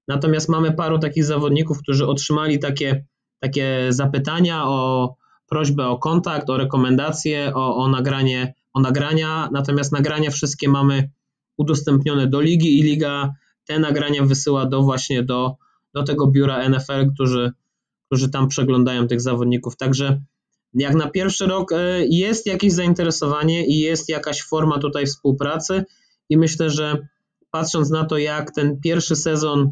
[0.07, 3.05] Natomiast mamy paru takich zawodników, którzy otrzymali takie,
[3.39, 5.15] takie zapytania o
[5.49, 9.49] prośbę o kontakt, o rekomendacje, o, o, nagranie, o nagrania.
[9.51, 11.09] Natomiast nagrania wszystkie mamy
[11.57, 13.33] udostępnione do ligi i liga
[13.65, 15.55] te nagrania wysyła do właśnie do,
[15.93, 17.51] do tego biura NFL, którzy,
[18.05, 19.77] którzy tam przeglądają tych zawodników.
[19.77, 20.21] Także
[20.73, 25.85] jak na pierwszy rok e, jest jakieś zainteresowanie i jest jakaś forma tutaj współpracy
[26.29, 27.07] i myślę, że
[27.51, 29.71] patrząc na to, jak ten pierwszy sezon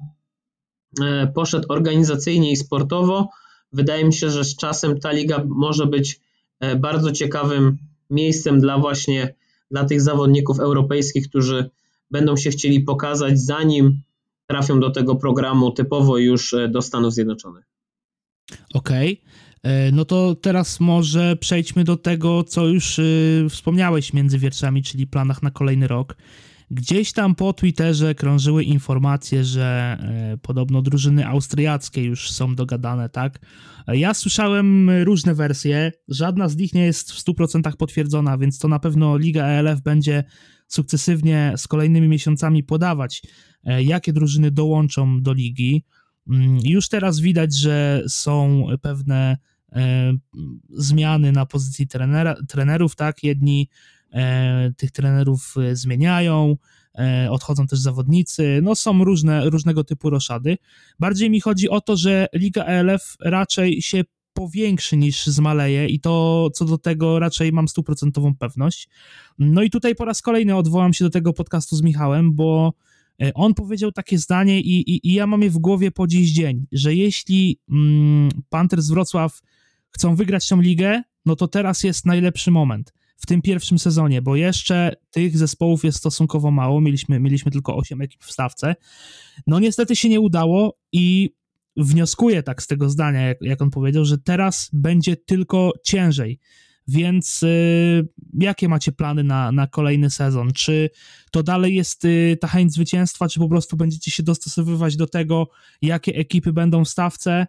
[1.34, 3.30] poszedł organizacyjnie i sportowo.
[3.74, 6.20] Wydaje mi się, że z czasem ta liga może być
[6.60, 7.78] e, bardzo ciekawym
[8.10, 9.34] miejscem dla właśnie
[9.72, 11.70] dla tych zawodników europejskich, którzy
[12.12, 14.02] będą się chcieli pokazać, zanim
[14.48, 17.66] trafią do tego programu typowo już e, do Stanów Zjednoczonych.
[18.74, 19.14] Okej.
[19.14, 19.92] Okay.
[19.92, 23.00] No to teraz może przejdźmy do tego, co już
[23.50, 26.16] wspomniałeś między wierszami, czyli planach na kolejny rok.
[26.74, 33.40] Gdzieś tam po Twitterze krążyły informacje, że e, podobno drużyny austriackie już są dogadane, tak?
[33.88, 38.80] Ja słyszałem różne wersje, żadna z nich nie jest w 100% potwierdzona, więc to na
[38.80, 40.24] pewno Liga ELF będzie
[40.68, 43.22] sukcesywnie z kolejnymi miesiącami podawać,
[43.64, 45.84] e, jakie drużyny dołączą do ligi.
[46.30, 49.38] Mm, już teraz widać, że są pewne
[49.72, 50.14] e,
[50.70, 53.24] zmiany na pozycji trenera, trenerów, tak?
[53.24, 53.70] Jedni
[54.78, 56.58] tych trenerów zmieniają,
[57.30, 60.58] odchodzą też zawodnicy, no są różne, różnego typu roszady.
[61.00, 66.50] Bardziej mi chodzi o to, że Liga ELF raczej się powiększy niż zmaleje i to
[66.54, 68.90] co do tego raczej mam stuprocentową pewność.
[69.40, 72.74] No i tutaj po raz kolejny odwołam się do tego podcastu z Michałem, bo
[73.22, 76.32] e, on powiedział takie zdanie i, i, i ja mam je w głowie po dziś
[76.32, 79.40] dzień, że jeśli mm, Panthers Wrocław
[79.92, 84.36] chcą wygrać tą ligę, no to teraz jest najlepszy moment w tym pierwszym sezonie, bo
[84.36, 88.76] jeszcze tych zespołów jest stosunkowo mało, mieliśmy, mieliśmy tylko 8 ekip w stawce.
[89.48, 91.36] No niestety się nie udało i
[91.78, 96.40] wnioskuję tak z tego zdania, jak, jak on powiedział, że teraz będzie tylko ciężej.
[96.88, 98.08] Więc y,
[98.40, 100.54] jakie macie plany na, na kolejny sezon?
[100.54, 100.90] Czy
[101.32, 105.50] to dalej jest y, ta chęć zwycięstwa, czy po prostu będziecie się dostosowywać do tego,
[105.82, 107.48] jakie ekipy będą w stawce?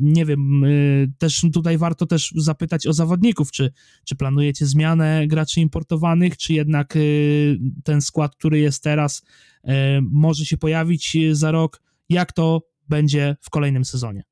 [0.00, 3.72] Nie wiem, y, też tutaj warto też zapytać o zawodników, czy,
[4.04, 9.22] czy planujecie zmianę graczy importowanych, czy jednak y, ten skład, który jest teraz,
[9.64, 9.70] y,
[10.02, 11.82] może się pojawić za rok?
[12.08, 14.22] Jak to będzie w kolejnym sezonie?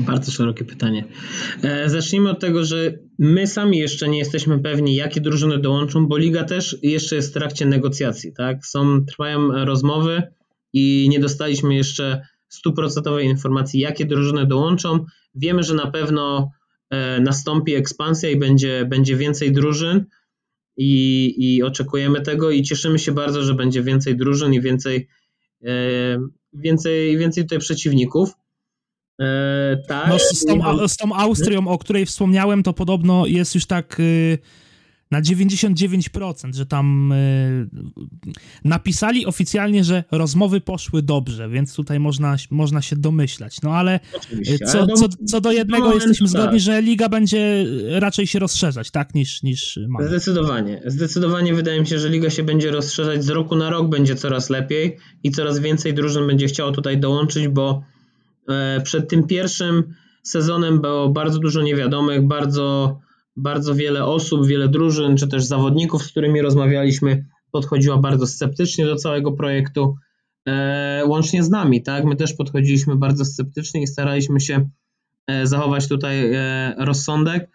[0.00, 1.04] Bardzo szerokie pytanie.
[1.62, 6.16] E, zacznijmy od tego, że my sami jeszcze nie jesteśmy pewni, jakie drużyny dołączą, bo
[6.16, 8.32] liga też jeszcze jest w trakcie negocjacji.
[8.32, 8.66] Tak?
[8.66, 10.22] Są, trwają rozmowy
[10.72, 12.22] i nie dostaliśmy jeszcze
[12.54, 15.04] stuprocentowej informacji, jakie drużyny dołączą.
[15.34, 16.50] Wiemy, że na pewno
[16.90, 20.04] e, nastąpi ekspansja i będzie, będzie więcej drużyn
[20.76, 25.08] i, i oczekujemy tego i cieszymy się bardzo, że będzie więcej drużyn i więcej
[25.64, 25.70] e,
[26.52, 28.30] więcej, więcej tutaj przeciwników.
[29.20, 30.08] E, tak.
[30.08, 34.38] No z, tą, z tą Austrią, o której wspomniałem, to podobno jest już tak y,
[35.14, 37.68] na 99%, że tam y,
[38.64, 43.62] napisali oficjalnie, że rozmowy poszły dobrze, więc tutaj można, można się domyślać.
[43.62, 44.00] No ale
[44.32, 46.30] y, co, co, co do jednego no, jesteśmy tak.
[46.30, 50.08] zgodni, że liga będzie raczej się rozszerzać, tak, niż, niż mamy.
[50.08, 50.82] Zdecydowanie.
[50.86, 54.50] Zdecydowanie wydaje mi się, że liga się będzie rozszerzać z roku na rok, będzie coraz
[54.50, 57.82] lepiej i coraz więcej drużyn będzie chciało tutaj dołączyć, bo
[58.48, 62.98] e, przed tym pierwszym sezonem było bardzo dużo niewiadomych, bardzo
[63.36, 68.96] bardzo wiele osób, wiele drużyn, czy też zawodników, z którymi rozmawialiśmy, podchodziła bardzo sceptycznie do
[68.96, 69.94] całego projektu,
[70.48, 72.04] e, łącznie z nami, tak?
[72.04, 74.68] My też podchodziliśmy bardzo sceptycznie i staraliśmy się
[75.26, 77.50] e, zachować tutaj e, rozsądek.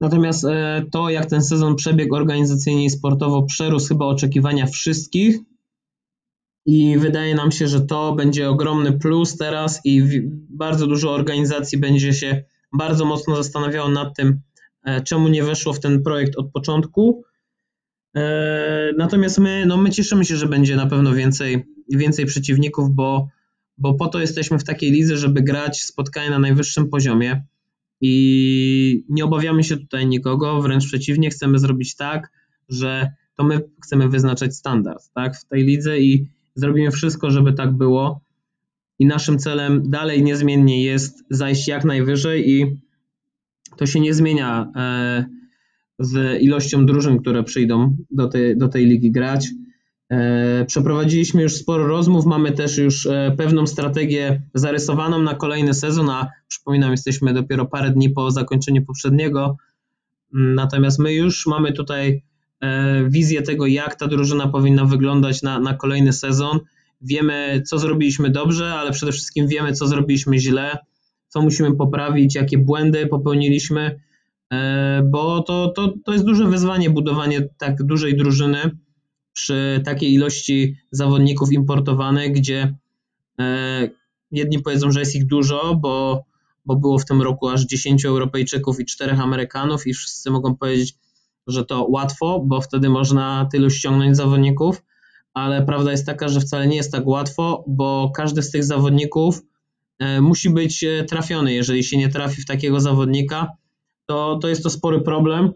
[0.00, 0.46] Natomiast
[0.92, 5.38] to, jak ten sezon przebiegł organizacyjnie i sportowo, przerósł chyba oczekiwania wszystkich.
[6.66, 12.12] I wydaje nam się, że to będzie ogromny plus teraz, i bardzo dużo organizacji będzie
[12.12, 14.40] się bardzo mocno zastanawiało nad tym,
[15.04, 17.24] czemu nie weszło w ten projekt od początku.
[18.16, 23.28] E, natomiast my, no my cieszymy się, że będzie na pewno więcej, więcej przeciwników, bo,
[23.78, 27.44] bo po to jesteśmy w takiej lidze, żeby grać spotkania na najwyższym poziomie
[28.00, 32.30] i nie obawiamy się tutaj nikogo, wręcz przeciwnie, chcemy zrobić tak,
[32.68, 37.72] że to my chcemy wyznaczać standard tak, w tej lidze i zrobimy wszystko, żeby tak
[37.72, 38.20] było.
[38.98, 42.76] I naszym celem dalej niezmiennie jest zajść jak najwyżej i
[43.76, 45.24] to się nie zmienia e,
[45.98, 49.48] z ilością drużyn, które przyjdą do tej, do tej ligi grać.
[50.10, 56.10] E, przeprowadziliśmy już sporo rozmów, mamy też już e, pewną strategię zarysowaną na kolejny sezon,
[56.10, 59.56] a przypominam, jesteśmy dopiero parę dni po zakończeniu poprzedniego.
[60.32, 62.22] Natomiast my już mamy tutaj
[63.08, 66.60] wizję tego, jak ta drużyna powinna wyglądać na, na kolejny sezon.
[67.00, 70.78] Wiemy, co zrobiliśmy dobrze, ale przede wszystkim wiemy, co zrobiliśmy źle
[71.32, 74.00] co musimy poprawić, jakie błędy popełniliśmy,
[74.52, 78.70] e, bo to, to, to jest duże wyzwanie budowanie tak dużej drużyny
[79.32, 82.74] przy takiej ilości zawodników importowanych, gdzie
[83.40, 83.88] e,
[84.30, 86.24] jedni powiedzą, że jest ich dużo, bo,
[86.66, 90.94] bo było w tym roku aż 10 Europejczyków i 4 Amerykanów i wszyscy mogą powiedzieć,
[91.46, 94.82] że to łatwo, bo wtedy można tylu ściągnąć zawodników,
[95.34, 99.42] ale prawda jest taka, że wcale nie jest tak łatwo, bo każdy z tych zawodników
[100.20, 101.54] musi być e, trafiony.
[101.54, 103.48] Jeżeli się nie trafi w takiego zawodnika,
[104.06, 105.52] to, to jest to spory problem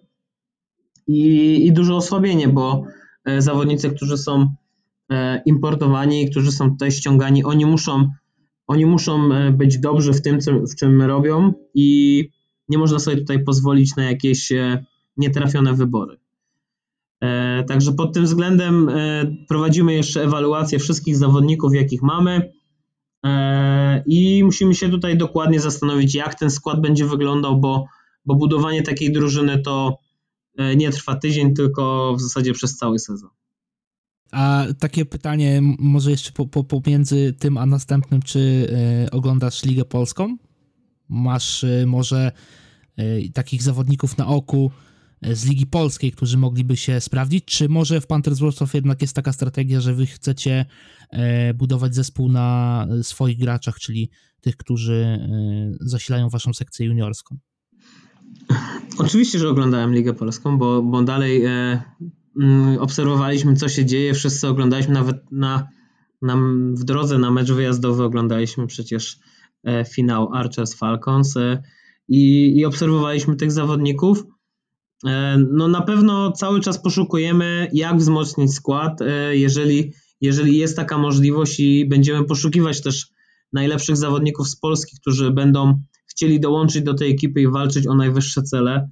[1.07, 2.85] i, i duże osłabienie, bo
[3.25, 4.55] e, zawodnicy, którzy są
[5.47, 8.11] importowani, którzy są tutaj ściągani, oni muszą,
[8.67, 10.39] oni muszą być dobrzy w tym,
[10.73, 12.29] w czym robią i
[12.69, 14.53] nie można sobie tutaj pozwolić na jakieś
[15.17, 16.17] nietrafione wybory.
[17.69, 18.91] Także pod tym względem
[19.49, 22.56] prowadzimy jeszcze ewaluację wszystkich zawodników, jakich mamy E,
[24.07, 27.87] I musimy się tutaj dokładnie zastanowić, jak ten skład będzie wyglądał, bo,
[28.25, 29.99] bo budowanie takiej drużyny to
[30.77, 33.31] nie trwa tydzień, tylko w zasadzie przez cały sezon.
[34.33, 38.39] A takie pytanie, może jeszcze po, po, pomiędzy tym a następnym, czy
[39.07, 40.37] y, oglądasz Ligę Polską?
[41.09, 42.33] Masz może
[43.35, 44.71] takich zawodników na oku
[45.23, 49.33] z Ligi Polskiej, którzy mogliby się sprawdzić, czy może w Panthers Wrocław jednak jest taka
[49.33, 50.65] strategia, że wy chcecie
[51.55, 55.29] budować zespół na swoich graczach, czyli tych, którzy
[55.81, 57.39] zasilają waszą sekcję juniorską?
[58.99, 61.43] Oczywiście, że oglądałem Ligę Polską, bo, bo dalej
[62.41, 65.69] Mm, obserwowaliśmy, co się dzieje, wszyscy oglądaliśmy nawet na,
[66.23, 66.37] na,
[66.73, 69.19] w drodze na mecz wyjazdowy oglądaliśmy przecież
[69.65, 71.63] e, finał Archers Falcons e,
[72.09, 74.25] i, i obserwowaliśmy tych zawodników.
[75.07, 78.99] E, no na pewno cały czas poszukujemy, jak wzmocnić skład,
[79.31, 83.09] jeżeli, jeżeli jest taka możliwość i będziemy poszukiwać też
[83.53, 88.43] najlepszych zawodników z Polski, którzy będą chcieli dołączyć do tej ekipy i walczyć o najwyższe
[88.43, 88.91] cele.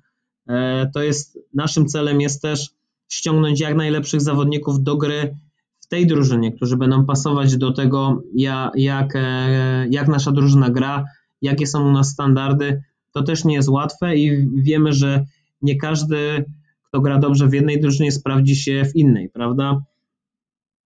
[0.95, 2.71] To jest naszym celem jest też
[3.09, 5.37] ściągnąć jak najlepszych zawodników do gry
[5.81, 8.23] w tej drużynie, którzy będą pasować do tego,
[8.77, 11.05] jak, e, jak nasza drużyna gra,
[11.43, 12.83] jakie są u nas standardy.
[13.13, 15.25] To też nie jest łatwe i wiemy, że
[15.65, 16.45] nie każdy,
[16.89, 19.81] kto gra dobrze w jednej drużynie, sprawdzi się w innej, prawda?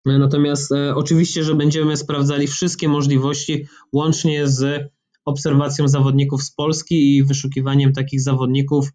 [0.06, 4.92] Natomiast e, oczywiście, że będziemy sprawdzali wszystkie możliwości, łącznie z
[5.26, 8.90] obserwacją zawodników z Polski i wyszukiwaniem takich zawodników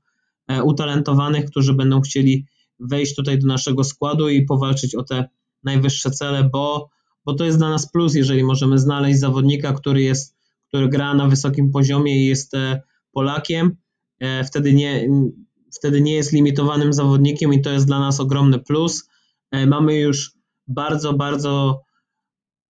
[0.49, 2.47] e, utalentowanych, którzy będą chcieli
[2.81, 5.29] wejść tutaj do naszego składu i powalczyć o te
[5.65, 6.89] najwyższe cele, bo,
[7.25, 10.37] bo to jest dla nas plus, jeżeli możemy znaleźć zawodnika, który jest,
[10.69, 13.77] który gra na wysokim poziomie i jest e, Polakiem,
[14.21, 15.09] e, wtedy nie,
[15.73, 19.09] wtedy nie jest limitowanym zawodnikiem i to jest dla nas ogromny plus.
[19.51, 20.33] E, mamy już
[20.67, 21.83] bardzo, bardzo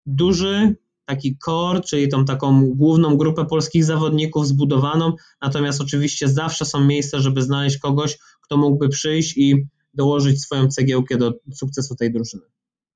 [0.06, 6.86] duży taki core, czyli tą taką główną grupę polskich zawodników zbudowaną, natomiast oczywiście zawsze są
[6.86, 12.44] miejsca, żeby znaleźć kogoś, kto mógłby przyjść i dołożyć swoją cegiełkę do sukcesu tej drużyny.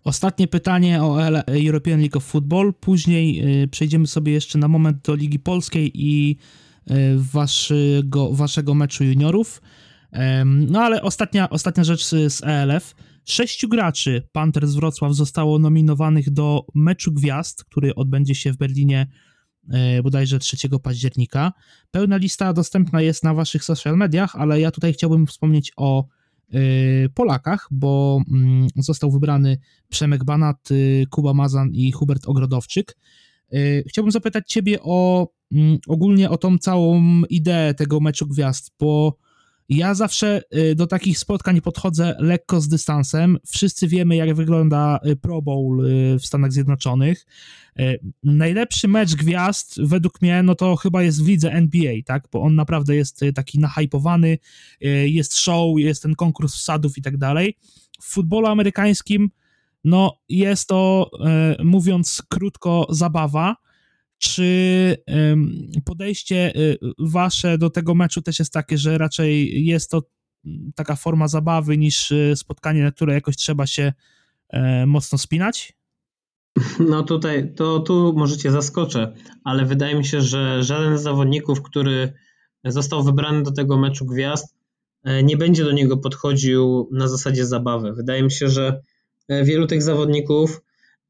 [0.03, 2.73] Ostatnie pytanie o European League of Football.
[2.73, 6.37] Później y, przejdziemy sobie jeszcze na moment do Ligi Polskiej i
[6.91, 9.61] y, waszego, waszego meczu juniorów.
[10.45, 12.95] No ale ostatnia, ostatnia rzecz z ELF.
[13.26, 19.08] Sześciu graczy Panthers Wrocław zostało nominowanych do meczu gwiazd, który odbędzie się w Berlinie
[19.99, 21.54] y, bodajże 3 października.
[21.91, 26.08] Pełna lista dostępna jest na waszych social mediach, ale ja tutaj chciałbym wspomnieć o
[26.54, 29.58] Y, Polakach, bo mm, został wybrany
[29.89, 32.97] Przemek Banat, y, Kuba Mazan i Hubert Ogrodowczyk.
[33.54, 39.17] Y, chciałbym zapytać Ciebie o mm, ogólnie o tą całą ideę tego meczu gwiazd, bo
[39.69, 40.41] ja zawsze
[40.76, 43.38] do takich spotkań podchodzę lekko z dystansem.
[43.47, 45.84] Wszyscy wiemy, jak wygląda Pro Bowl
[46.19, 47.26] w Stanach Zjednoczonych.
[48.23, 52.28] Najlepszy mecz gwiazd według mnie, no to chyba jest w lidze NBA, tak?
[52.32, 54.38] Bo on naprawdę jest taki nahypowany,
[55.06, 57.58] jest show, jest ten konkurs wsadów i tak dalej.
[58.02, 59.30] W futbolu amerykańskim,
[59.84, 61.12] no jest to,
[61.63, 63.56] mówiąc krótko, zabawa.
[64.17, 64.97] Czy
[65.86, 66.54] podejście
[66.99, 70.02] wasze do tego meczu też jest takie, że raczej jest to
[70.76, 73.93] taka forma zabawy niż spotkanie, na które jakoś trzeba się
[74.86, 75.73] mocno spinać?
[76.80, 82.13] No tutaj, to tu możecie zaskoczę, ale wydaje mi się, że żaden z zawodników, który
[82.65, 84.56] został wybrany do tego meczu gwiazd,
[85.04, 87.93] e, nie będzie do niego podchodził na zasadzie zabawy.
[87.93, 88.82] Wydaje mi się, że
[89.28, 90.62] e, wielu tych zawodników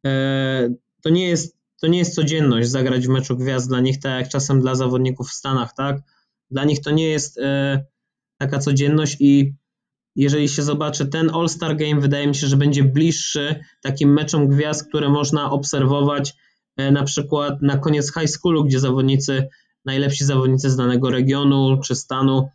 [0.06, 0.70] e,
[1.02, 4.30] to nie jest, to nie jest codzienność zagrać w meczu gwiazd dla nich, tak jak
[4.30, 6.02] czasem dla zawodników w Stanach, tak?
[6.52, 7.40] Dla nich to nie jest
[8.38, 9.54] taka codzienność i
[10.16, 14.88] jeżeli się zobaczy ten All-Star Game, wydaje mi się, że będzie bliższy takim meczom gwiazd,
[14.90, 16.34] które można obserwować
[16.78, 19.48] e, na przykład na koniec high schoolu, gdzie zawodnicy,
[19.86, 22.50] najlepsi zawodnicy z danego regionu czy stanu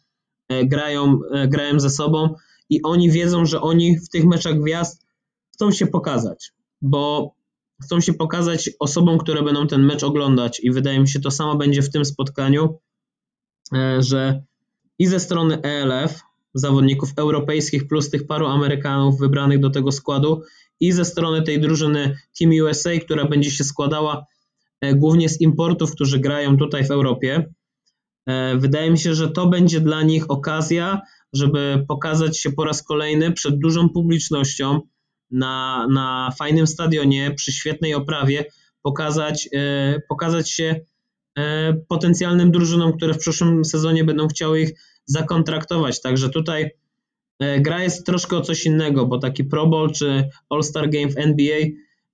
[0.49, 2.35] e, grają, e, grają ze sobą
[2.71, 5.07] i oni wiedzą, że oni w tych meczach gwiazd
[5.55, 7.35] chcą się pokazać, bo
[7.83, 11.57] chcą się pokazać osobom, które będą ten mecz oglądać i wydaje mi się to samo
[11.57, 12.79] będzie w tym spotkaniu,
[13.99, 14.43] że
[14.99, 16.21] i ze strony ELF,
[16.55, 20.43] zawodników europejskich plus tych paru Amerykanów wybranych do tego składu
[20.81, 24.27] i ze strony tej drużyny Team USA, która będzie się składała
[24.81, 27.53] e, głównie z importów, którzy grają tutaj w Europie.
[28.27, 31.01] E, wydaje mi się, że to będzie dla nich okazja,
[31.33, 34.81] żeby pokazać się po raz kolejny przed dużą publicznością
[35.31, 38.45] na, na fajnym stadionie, przy świetnej oprawie,
[38.83, 40.81] pokazać, e, pokazać się
[41.89, 44.71] potencjalnym drużynom, które w przyszłym sezonie będą chciały ich
[45.09, 46.01] zakontraktować.
[46.01, 46.71] Także tutaj
[47.39, 51.17] e, gra jest troszkę o coś innego, bo taki Pro Bowl czy All-Star Game w
[51.17, 51.59] NBA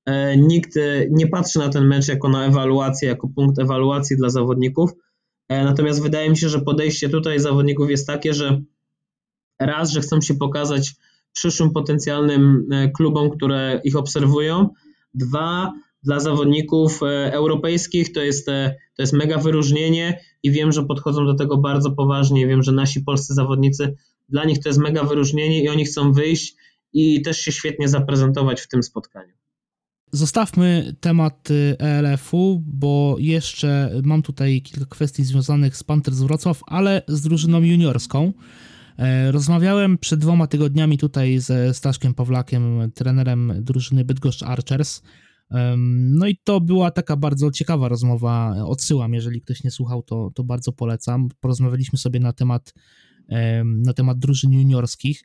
[0.06, 4.30] e, nikt e, nie patrzy na ten mecz jako na ewaluację, jako punkt ewaluacji dla
[4.30, 4.90] zawodników.
[5.48, 8.60] Natomiast wydaje mi się, że podejście tutaj zawodników jest takie, że
[9.60, 10.94] raz, że chcą się pokazać
[11.34, 14.68] przyszłym potencjalnym e, klubom, które ich obserwują.
[15.14, 15.72] Dwa,
[16.02, 21.26] dla zawodników e, europejskich to jest, e, to jest mega wyróżnienie i wiem, że podchodzą
[21.26, 22.46] do tego bardzo poważnie.
[22.46, 23.96] Wiem, że nasi polscy zawodnicy,
[24.28, 26.56] dla nich to jest mega wyróżnienie i oni chcą wyjść
[26.92, 29.34] i też się świetnie zaprezentować w tym spotkaniu.
[30.12, 37.20] Zostawmy temat ELF-u, bo jeszcze mam tutaj kilka kwestii związanych z Panthers Wrocław, ale z
[37.20, 38.32] drużyną juniorską.
[38.98, 45.02] E, rozmawiałem przed dwoma tygodniami tutaj ze Staszkiem Pawlakiem, trenerem drużyny Bydgoszcz Archers.
[45.76, 48.54] No i to była taka bardzo ciekawa rozmowa.
[48.64, 51.28] Odsyłam, jeżeli ktoś nie słuchał, to, to bardzo polecam.
[51.40, 52.74] Porozmawialiśmy sobie na temat,
[53.64, 55.24] na temat drużyn juniorskich.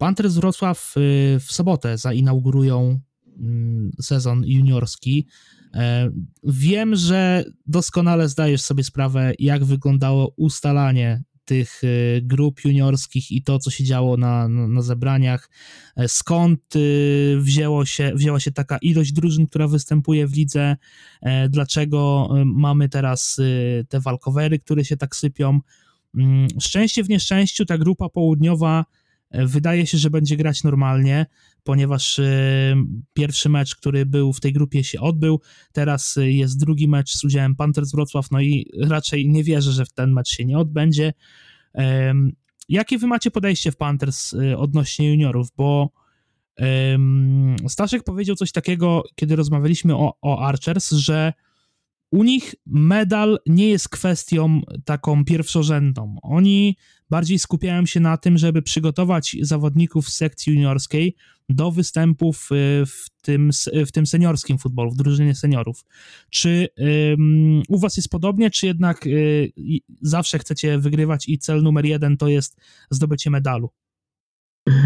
[0.00, 3.00] Panthers Wrocław y, w sobotę zainaugurują
[3.38, 5.26] mm, sezon juniorski.
[5.74, 6.10] E,
[6.44, 13.58] wiem, że doskonale zdajesz sobie sprawę, jak wyglądało ustalanie tych e, grup juniorskich i to,
[13.58, 15.50] co się działo na, na, zebraniach,
[15.96, 16.80] e, skąd e,
[17.40, 20.76] wzięło się, wzięła się taka ilość drużyn, która występuje w lidze,
[21.48, 23.40] dlaczego mamy teraz
[23.88, 25.60] te walkowery, które się tak sypią.
[26.14, 28.84] Mm, szczęście w nieszczęściu, ta grupa południowa
[29.30, 31.26] wydaje się, że będzie grać normalnie,
[31.64, 32.20] ponieważ
[33.12, 35.40] pierwszy mecz, który był w tej grupie się odbył,
[35.72, 40.12] teraz jest drugi mecz z udziałem Panthers Wrocław, no i raczej nie wierzę, że ten
[40.12, 41.12] mecz się nie odbędzie.
[42.68, 45.48] Jakie wy macie podejście w Panthers y, odnośnie juniorów?
[45.56, 45.90] Bo
[47.68, 51.32] Staszek powiedział coś takiego, kiedy rozmawialiśmy o, o Archers, że
[52.10, 56.16] u nich medal nie jest kwestią taką pierwszorzędną.
[56.22, 56.76] Oni
[57.10, 61.16] bardziej skupiają się na tym, żeby przygotować zawodników z sekcji juniorskiej
[61.48, 63.50] do występów y, w tym,
[63.86, 65.84] w tym seniorskim futbolu, w drużynie seniorów.
[66.30, 69.52] Czy um, u Was jest podobnie, czy jednak y,
[70.02, 73.70] zawsze chcecie wygrywać i cel numer jeden to jest zdobycie medalu?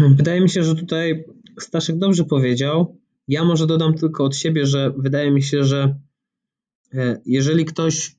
[0.09, 1.23] Wydaje mi się, że tutaj
[1.59, 2.97] Staszek dobrze powiedział.
[3.27, 5.95] Ja może dodam tylko od siebie, że wydaje mi się, że
[7.25, 8.15] jeżeli ktoś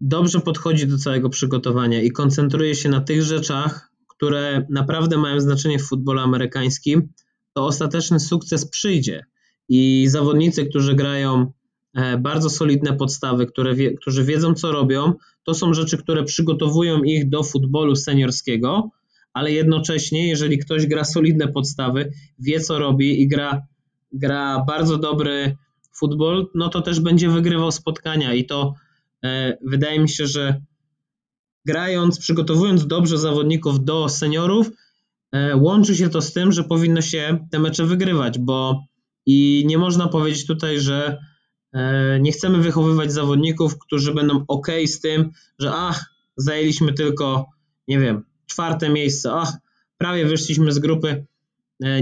[0.00, 5.78] dobrze podchodzi do całego przygotowania i koncentruje się na tych rzeczach, które naprawdę mają znaczenie
[5.78, 7.08] w futbolu amerykańskim,
[7.52, 9.24] to ostateczny sukces przyjdzie.
[9.68, 11.52] I zawodnicy, którzy grają
[11.94, 15.12] e, bardzo solidne podstawy, które wie, którzy wiedzą, co robią,
[15.44, 18.90] to są rzeczy, które przygotowują ich do futbolu seniorskiego,
[19.32, 23.62] ale jednocześnie, jeżeli ktoś gra solidne podstawy, wie, co robi i gra,
[24.12, 25.56] gra bardzo dobry
[25.96, 28.74] futbol, no to też będzie wygrywał spotkania i to
[29.24, 30.60] e, wydaje mi się, że
[31.66, 34.70] grając, przygotowując dobrze zawodników do seniorów,
[35.32, 38.84] E, łączy się to z tym, że powinno się te mecze wygrywać, bo
[39.26, 41.18] i nie można powiedzieć tutaj, że
[41.72, 46.04] e, nie chcemy wychowywać zawodników, którzy będą ok z tym, że ach,
[46.36, 47.46] zajęliśmy tylko,
[47.88, 49.52] nie wiem, czwarte miejsce, ach,
[49.98, 51.26] prawie wyszliśmy z grupy.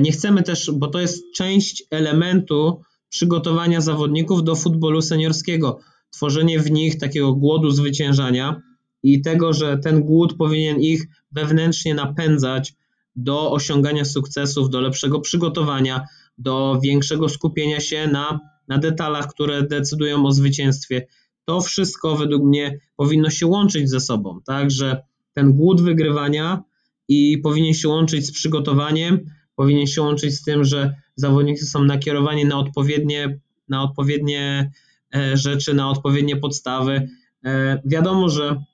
[0.00, 5.80] Nie chcemy też, bo to jest część elementu przygotowania zawodników do futbolu seniorskiego.
[6.10, 8.62] Tworzenie w nich takiego głodu zwyciężania
[9.02, 12.74] i tego, że ten głód powinien ich wewnętrznie napędzać
[13.16, 16.04] do osiągania sukcesów, do lepszego przygotowania,
[16.38, 21.06] do większego skupienia się na, na detalach, które decydują o zwycięstwie.
[21.44, 25.02] To wszystko według mnie powinno się łączyć ze sobą, tak, że
[25.32, 26.62] ten głód wygrywania
[27.08, 29.30] i powinien się łączyć z przygotowaniem,
[29.60, 34.70] powinien się łączyć z tym, że zawodnicy są nakierowani na odpowiednie, na odpowiednie
[35.14, 37.08] e, rzeczy, na odpowiednie podstawy.
[37.44, 38.64] E, wiadomo, że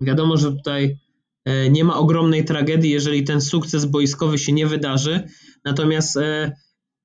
[0.00, 0.98] wiadomo, że tutaj
[1.44, 5.28] E, nie ma ogromnej tragedii, jeżeli ten sukces boiskowy się nie wydarzy.
[5.64, 6.18] Natomiast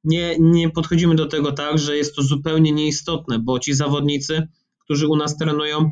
[0.04, 4.48] nie, nie podchodzimy do tego tak, że jest to zupełnie nieistotne, bo ci zawodnicy,
[4.80, 5.92] którzy u nas trenują,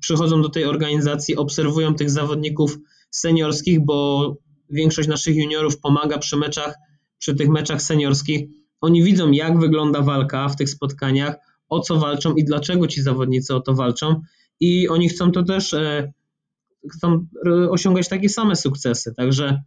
[0.00, 2.78] przychodzą do tej organizacji, obserwują tych zawodników
[3.10, 4.36] seniorskich, bo
[4.70, 6.74] większość naszych juniorów pomaga przy meczach,
[7.18, 8.48] przy tych meczach seniorskich.
[8.80, 11.36] Oni widzą, jak wygląda walka w tych spotkaniach,
[11.68, 14.20] o co walczą i dlaczego ci zawodnicy o to walczą.
[14.60, 15.74] I oni chcą to też
[16.92, 17.26] chcą
[17.70, 19.14] osiągać takie same sukcesy.
[19.16, 19.62] Także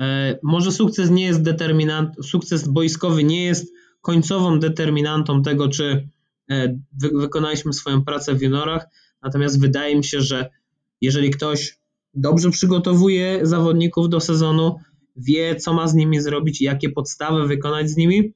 [0.00, 6.08] e, może sukces nie jest determinant, sukces boiskowy nie jest końcową determinantą tego, czy
[6.50, 8.86] e, wy, wykonaliśmy swoją pracę w juniorach,
[9.22, 10.50] natomiast wydaje mi się, że
[11.00, 11.78] jeżeli ktoś
[12.14, 14.76] dobrze przygotowuje zawodników do sezonu,
[15.16, 18.32] wie, co ma z nimi zrobić, jakie podstawy wykonać z nimi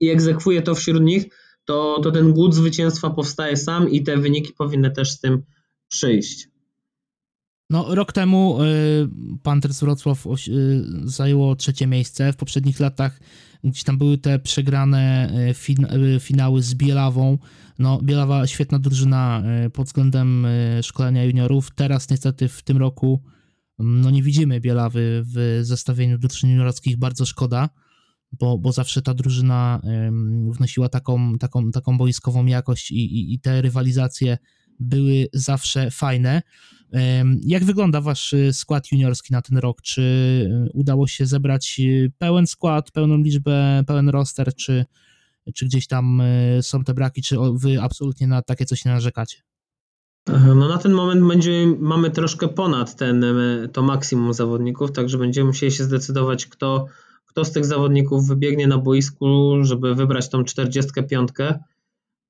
[0.00, 1.24] i egzekwuje to wśród nich,
[1.64, 5.42] to, to ten głód zwycięstwa powstaje sam i te wyniki powinny też z tym
[5.88, 6.48] przyjść.
[7.70, 9.08] No, rok temu y,
[9.42, 12.32] Panthers Wrocław y, zajęło trzecie miejsce.
[12.32, 13.20] W poprzednich latach
[13.64, 17.38] gdzieś tam były te przegrane y, fin y, finały z Bielawą.
[17.78, 20.46] No, Bielawa świetna drużyna y, pod względem
[20.82, 21.70] szkolenia juniorów.
[21.74, 23.22] Teraz niestety w tym roku
[23.78, 27.68] no nie widzimy Bielawy w zestawieniu drużyn juniorskich, bardzo szkoda,
[28.32, 29.80] bo, bo zawsze ta drużyna
[30.50, 34.38] wnosiła taką, taką, taką boiskową jakość i, i, i te rywalizacje
[34.80, 36.42] były zawsze fajne.
[37.42, 39.82] Jak wygląda wasz y, skład juniorski na ten rok?
[39.82, 44.84] Czy y, udało się zebrać y, pełen skład, pełną liczbę, pełen roster, czy,
[45.54, 46.22] czy gdzieś tam
[46.60, 49.36] są te braki, czy wy absolutnie na takie coś nie narzekacie?
[50.28, 53.24] No na ten moment będzie, mamy troszkę ponad ten,
[53.72, 56.86] to maksimum zawodników, także będziemy musieli się zdecydować, kto,
[57.26, 61.30] kto z tych zawodników wybiegnie na boisku, żeby wybrać tą 45.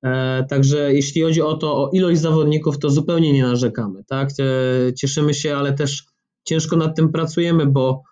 [0.03, 4.05] E, także jeśli chodzi o to, o ilość zawodników, to zupełnie nie narzekamy.
[4.05, 4.31] Tak?
[4.31, 6.05] E, cieszymy się, ale też
[6.45, 8.03] ciężko nad tym pracujemy, bo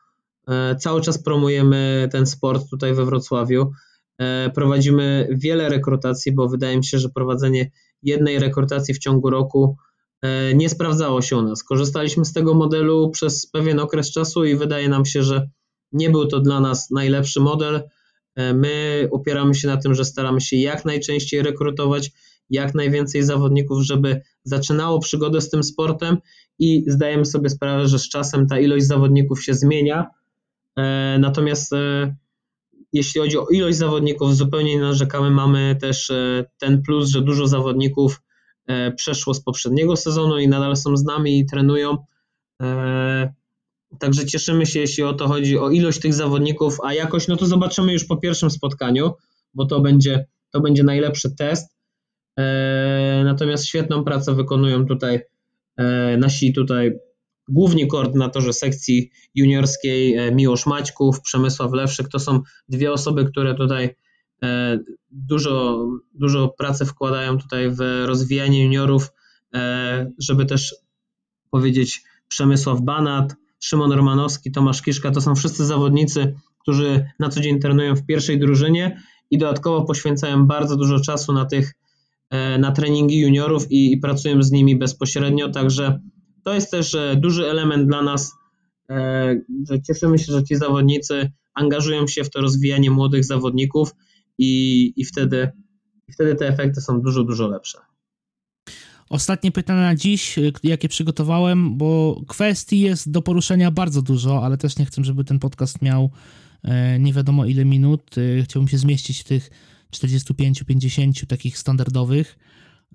[0.48, 3.70] e, cały czas promujemy ten sport tutaj we Wrocławiu.
[4.54, 7.70] Prowadzimy wiele rekrutacji, bo wydaje mi się, że prowadzenie
[8.02, 9.76] jednej rekrutacji w ciągu roku
[10.54, 11.64] nie sprawdzało się u nas.
[11.64, 15.48] Korzystaliśmy z tego modelu przez pewien okres czasu i wydaje nam się, że
[15.92, 17.82] nie był to dla nas najlepszy model.
[18.38, 22.10] E, my opieramy się na tym, że staramy się jak najczęściej rekrutować
[22.50, 26.18] jak najwięcej zawodników, żeby zaczynało przygodę z tym sportem
[26.58, 30.06] i zdajemy sobie sprawę, że z czasem ta ilość zawodników się zmienia.
[30.76, 32.16] E, natomiast e,
[32.92, 35.30] jeśli chodzi o ilość zawodników, zupełnie nie narzekamy.
[35.30, 36.12] Mamy też
[36.58, 38.22] ten plus, że dużo zawodników
[38.96, 41.98] przeszło z poprzedniego sezonu i nadal są z nami i trenują.
[43.98, 47.46] Także cieszymy się, jeśli o to chodzi, o ilość tych zawodników, a jakoś, no to
[47.46, 49.12] zobaczymy już po pierwszym spotkaniu,
[49.54, 51.78] bo to będzie, to będzie najlepszy test.
[52.38, 55.20] E, natomiast świetną pracę wykonują tutaj
[55.76, 56.92] e, nasi tutaj
[57.48, 62.08] główni koordynatorzy sekcji juniorskiej e, Miłosz Maćków, Przemysław Lewszyk.
[62.08, 63.94] To są dwie osoby, które tutaj
[65.10, 69.12] dużo, dużo pracy wkładają tutaj w rozwijanie juniorów,
[70.18, 70.74] żeby też
[71.50, 77.60] powiedzieć Przemysław Banat, Szymon Romanowski, Tomasz Kiszka, to są wszyscy zawodnicy, którzy na co dzień
[77.60, 81.74] trenują w pierwszej drużynie i dodatkowo poświęcają bardzo dużo czasu na tych,
[82.30, 86.00] e, na treningi juniorów i, i pracują z nimi bezpośrednio, także
[86.44, 88.32] to jest też e, duży element dla nas,
[88.90, 93.94] e, że cieszymy się, że ci zawodnicy angażują się w to rozwijanie młodych zawodników
[94.38, 95.50] i, i, wtedy,
[96.08, 97.78] i wtedy te efekty są dużo, dużo lepsze.
[99.10, 104.56] Ostatnie pytanie na dziś, y, jakie przygotowałem, bo kwestii jest do poruszenia bardzo dużo, ale
[104.56, 106.10] też nie chcę, żeby ten podcast miał
[106.62, 108.18] e, nie wiadomo ile minut.
[108.18, 109.50] Y, chciałbym się zmieścić w tych
[109.92, 112.38] 45-50 takich standardowych.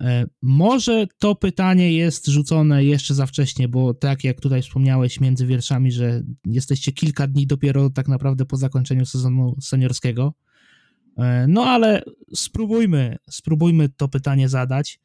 [0.00, 5.46] E, może to pytanie jest rzucone jeszcze za wcześnie, bo tak jak tutaj wspomniałeś między
[5.46, 10.34] wierszami, że jesteście kilka dni dopiero tak naprawdę po zakończeniu sezonu seniorskiego.
[11.18, 12.02] E, no ale
[12.34, 15.00] spróbujmy, spróbujmy to pytanie zadać.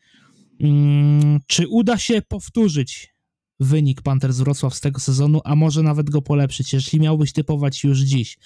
[0.60, 3.14] Mm, czy uda się powtórzyć
[3.60, 8.00] wynik Panthers Wrocław z tego sezonu, a może nawet go polepszyć, jeśli miałbyś typować już
[8.00, 8.38] dziś.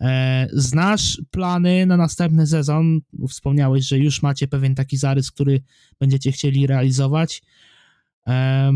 [0.00, 3.00] E, znasz plany na następny sezon?
[3.28, 5.62] Wspomniałeś, że już macie pewien taki zarys, który
[6.00, 7.42] będziecie chcieli realizować.
[8.26, 8.72] E,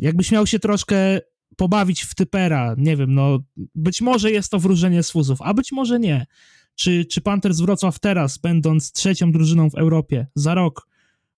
[0.00, 1.20] jakbyś miał się troszkę
[1.56, 3.38] pobawić w typera, nie wiem, no
[3.74, 6.26] być może jest to wróżenie z fuzów, a być może nie.
[6.74, 10.86] Czy, czy Panthers Wrocław teraz, będąc trzecią drużyną w Europie, za rok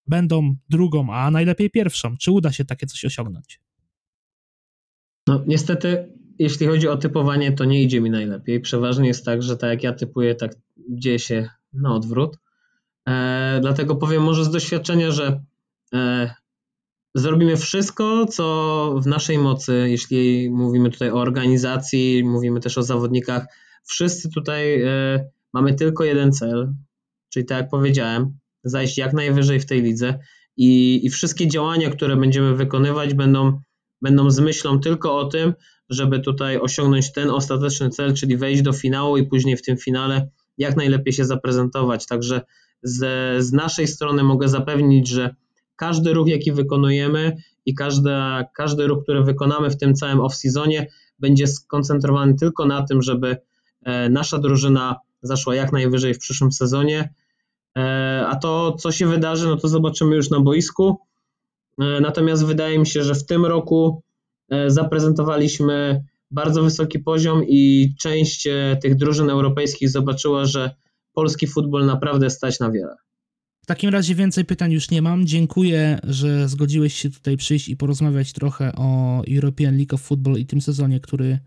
[0.07, 2.17] będą drugą, a najlepiej pierwszą.
[2.17, 3.59] Czy uda się takie coś osiągnąć?
[5.27, 8.61] No niestety, jeśli chodzi o typowanie, to nie idzie mi najlepiej.
[8.61, 10.55] Przeważnie jest tak, że tak jak ja typuję, tak
[10.89, 12.37] dzieje się na odwrót.
[13.07, 15.43] E, dlatego powiem może z doświadczenia, że
[15.93, 16.35] e,
[17.15, 23.45] zrobimy wszystko, co w naszej mocy, jeśli mówimy tutaj o organizacji, mówimy też o zawodnikach.
[23.83, 26.73] Wszyscy tutaj e, mamy tylko jeden cel,
[27.29, 28.37] czyli tak jak powiedziałem,
[28.69, 30.19] zajść jak najwyżej w tej lidze
[30.57, 33.59] i, i wszystkie działania, które będziemy wykonywać, będą,
[34.01, 35.53] będą z myślą tylko o tym,
[35.89, 40.29] żeby tutaj osiągnąć ten ostateczny cel, czyli wejść do finału i później w tym finale
[40.57, 42.05] jak najlepiej się zaprezentować.
[42.05, 42.41] Także
[42.83, 42.99] z,
[43.45, 45.35] z naszej strony mogę zapewnić, że
[45.75, 50.85] każdy ruch, jaki wykonujemy i każda, każdy ruch, który wykonamy w tym całym off-seasonie,
[51.19, 53.37] będzie skoncentrowany tylko na tym, żeby
[53.83, 57.13] e, nasza drużyna zaszła jak najwyżej w przyszłym sezonie
[58.27, 60.97] a to, co się wydarzy, no to zobaczymy już na boisku.
[61.79, 64.03] E, natomiast wydaje mi się, że w tym roku
[64.49, 68.47] e, zaprezentowaliśmy bardzo wysoki poziom i część
[68.81, 70.75] tych drużyn europejskich zobaczyła, że
[71.13, 72.95] polski futbol naprawdę stać na wiele.
[73.61, 75.27] W takim razie więcej pytań już nie mam.
[75.27, 80.45] Dziękuję, że zgodziłeś się tutaj przyjść i porozmawiać trochę o European League of Football i
[80.45, 81.39] tym sezonie, który,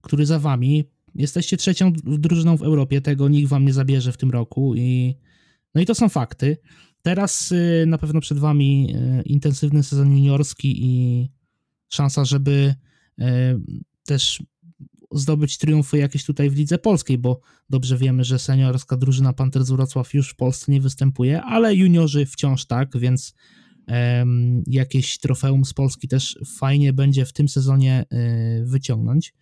[0.00, 0.84] który za wami.
[1.14, 5.16] Jesteście trzecią drużyną w Europie, tego nikt wam nie zabierze w tym roku i
[5.76, 6.56] no i to są fakty.
[7.02, 11.28] Teraz y, na pewno przed Wami y, intensywny sezon juniorski i
[11.88, 12.74] szansa, żeby
[13.20, 13.58] e,
[14.06, 14.42] też
[15.12, 20.14] zdobyć triumfy jakieś tutaj w lidze polskiej, bo dobrze wiemy, że seniorska drużyna Panthers Wrocław
[20.14, 23.34] już w Polsce nie występuje, ale juniorzy wciąż tak, więc
[24.66, 29.34] jakieś trofeum z Polski też fajnie będzie w tym sezonie y, wyciągnąć.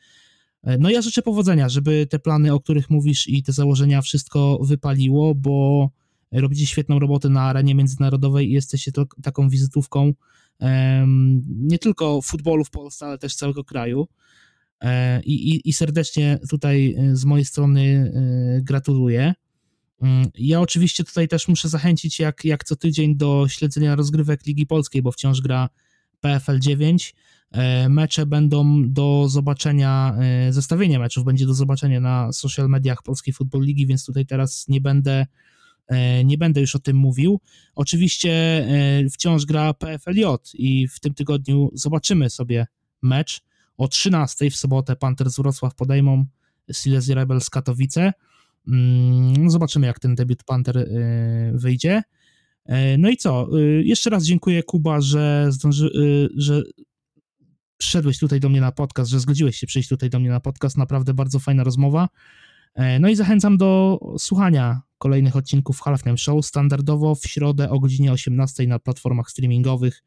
[0.78, 5.35] No ja życzę powodzenia, żeby te plany, o których mówisz i te założenia wszystko wypaliło,
[5.35, 5.91] bo
[6.35, 10.12] robicie świetną robotę na arenie międzynarodowej i jesteście taką wizytówką
[11.49, 14.09] nie tylko futbolu w Polsce, ale też całego kraju.
[14.80, 19.35] E, I, i, I, serdecznie tutaj e, z mojej strony e, gratuluję.
[20.03, 24.66] Mm, ja oczywiście tutaj też muszę zachęcić, jak, jak co tydzień, do śledzenia rozgrywek Ligi
[24.66, 25.68] Polskiej, bo wciąż gra
[26.20, 27.14] PFL 9.
[27.89, 30.16] Mecze będą do zobaczenia,
[30.51, 34.80] zestawienie meczów będzie do zobaczenia na social mediach Polskiej Football Ligi, więc tutaj teraz nie
[34.80, 35.26] będę,
[36.24, 37.41] nie będę już o tym mówił.
[37.74, 38.64] Oczywiście
[39.12, 40.24] wciąż gra PFLJ
[40.55, 42.66] i w tym tygodniu zobaczymy sobie
[43.03, 43.43] mecz
[43.76, 46.24] o 13 w sobotę Panthers Wrocław podejmą
[46.72, 48.12] Silesia Rebels Katowice.
[48.68, 52.03] Mm, zobaczymy, jak ten debiut Panther y, wyjdzie.
[52.66, 53.49] E, no i co?
[53.82, 55.91] Jeszcze raz dziękuję, Kuba, że, zdąży,
[56.37, 56.62] że
[57.76, 60.76] przyszedłeś tutaj do mnie na podcast, że zgodziłeś się przyjść tutaj do mnie na podcast.
[60.76, 62.09] Naprawdę bardzo fajna rozmowa.
[62.74, 68.13] E, no i zachęcam do słuchania kolejnych odcinków Halftime Show standardowo w środę o godzinie
[68.13, 70.03] 18 na platformach streamingowych,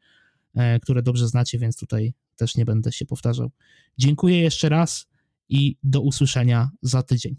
[0.54, 3.50] e, które dobrze znacie, więc tutaj też nie będę się powtarzał.
[3.98, 5.08] Dziękuję jeszcze raz
[5.48, 7.36] i do usłyszenia za tydzień.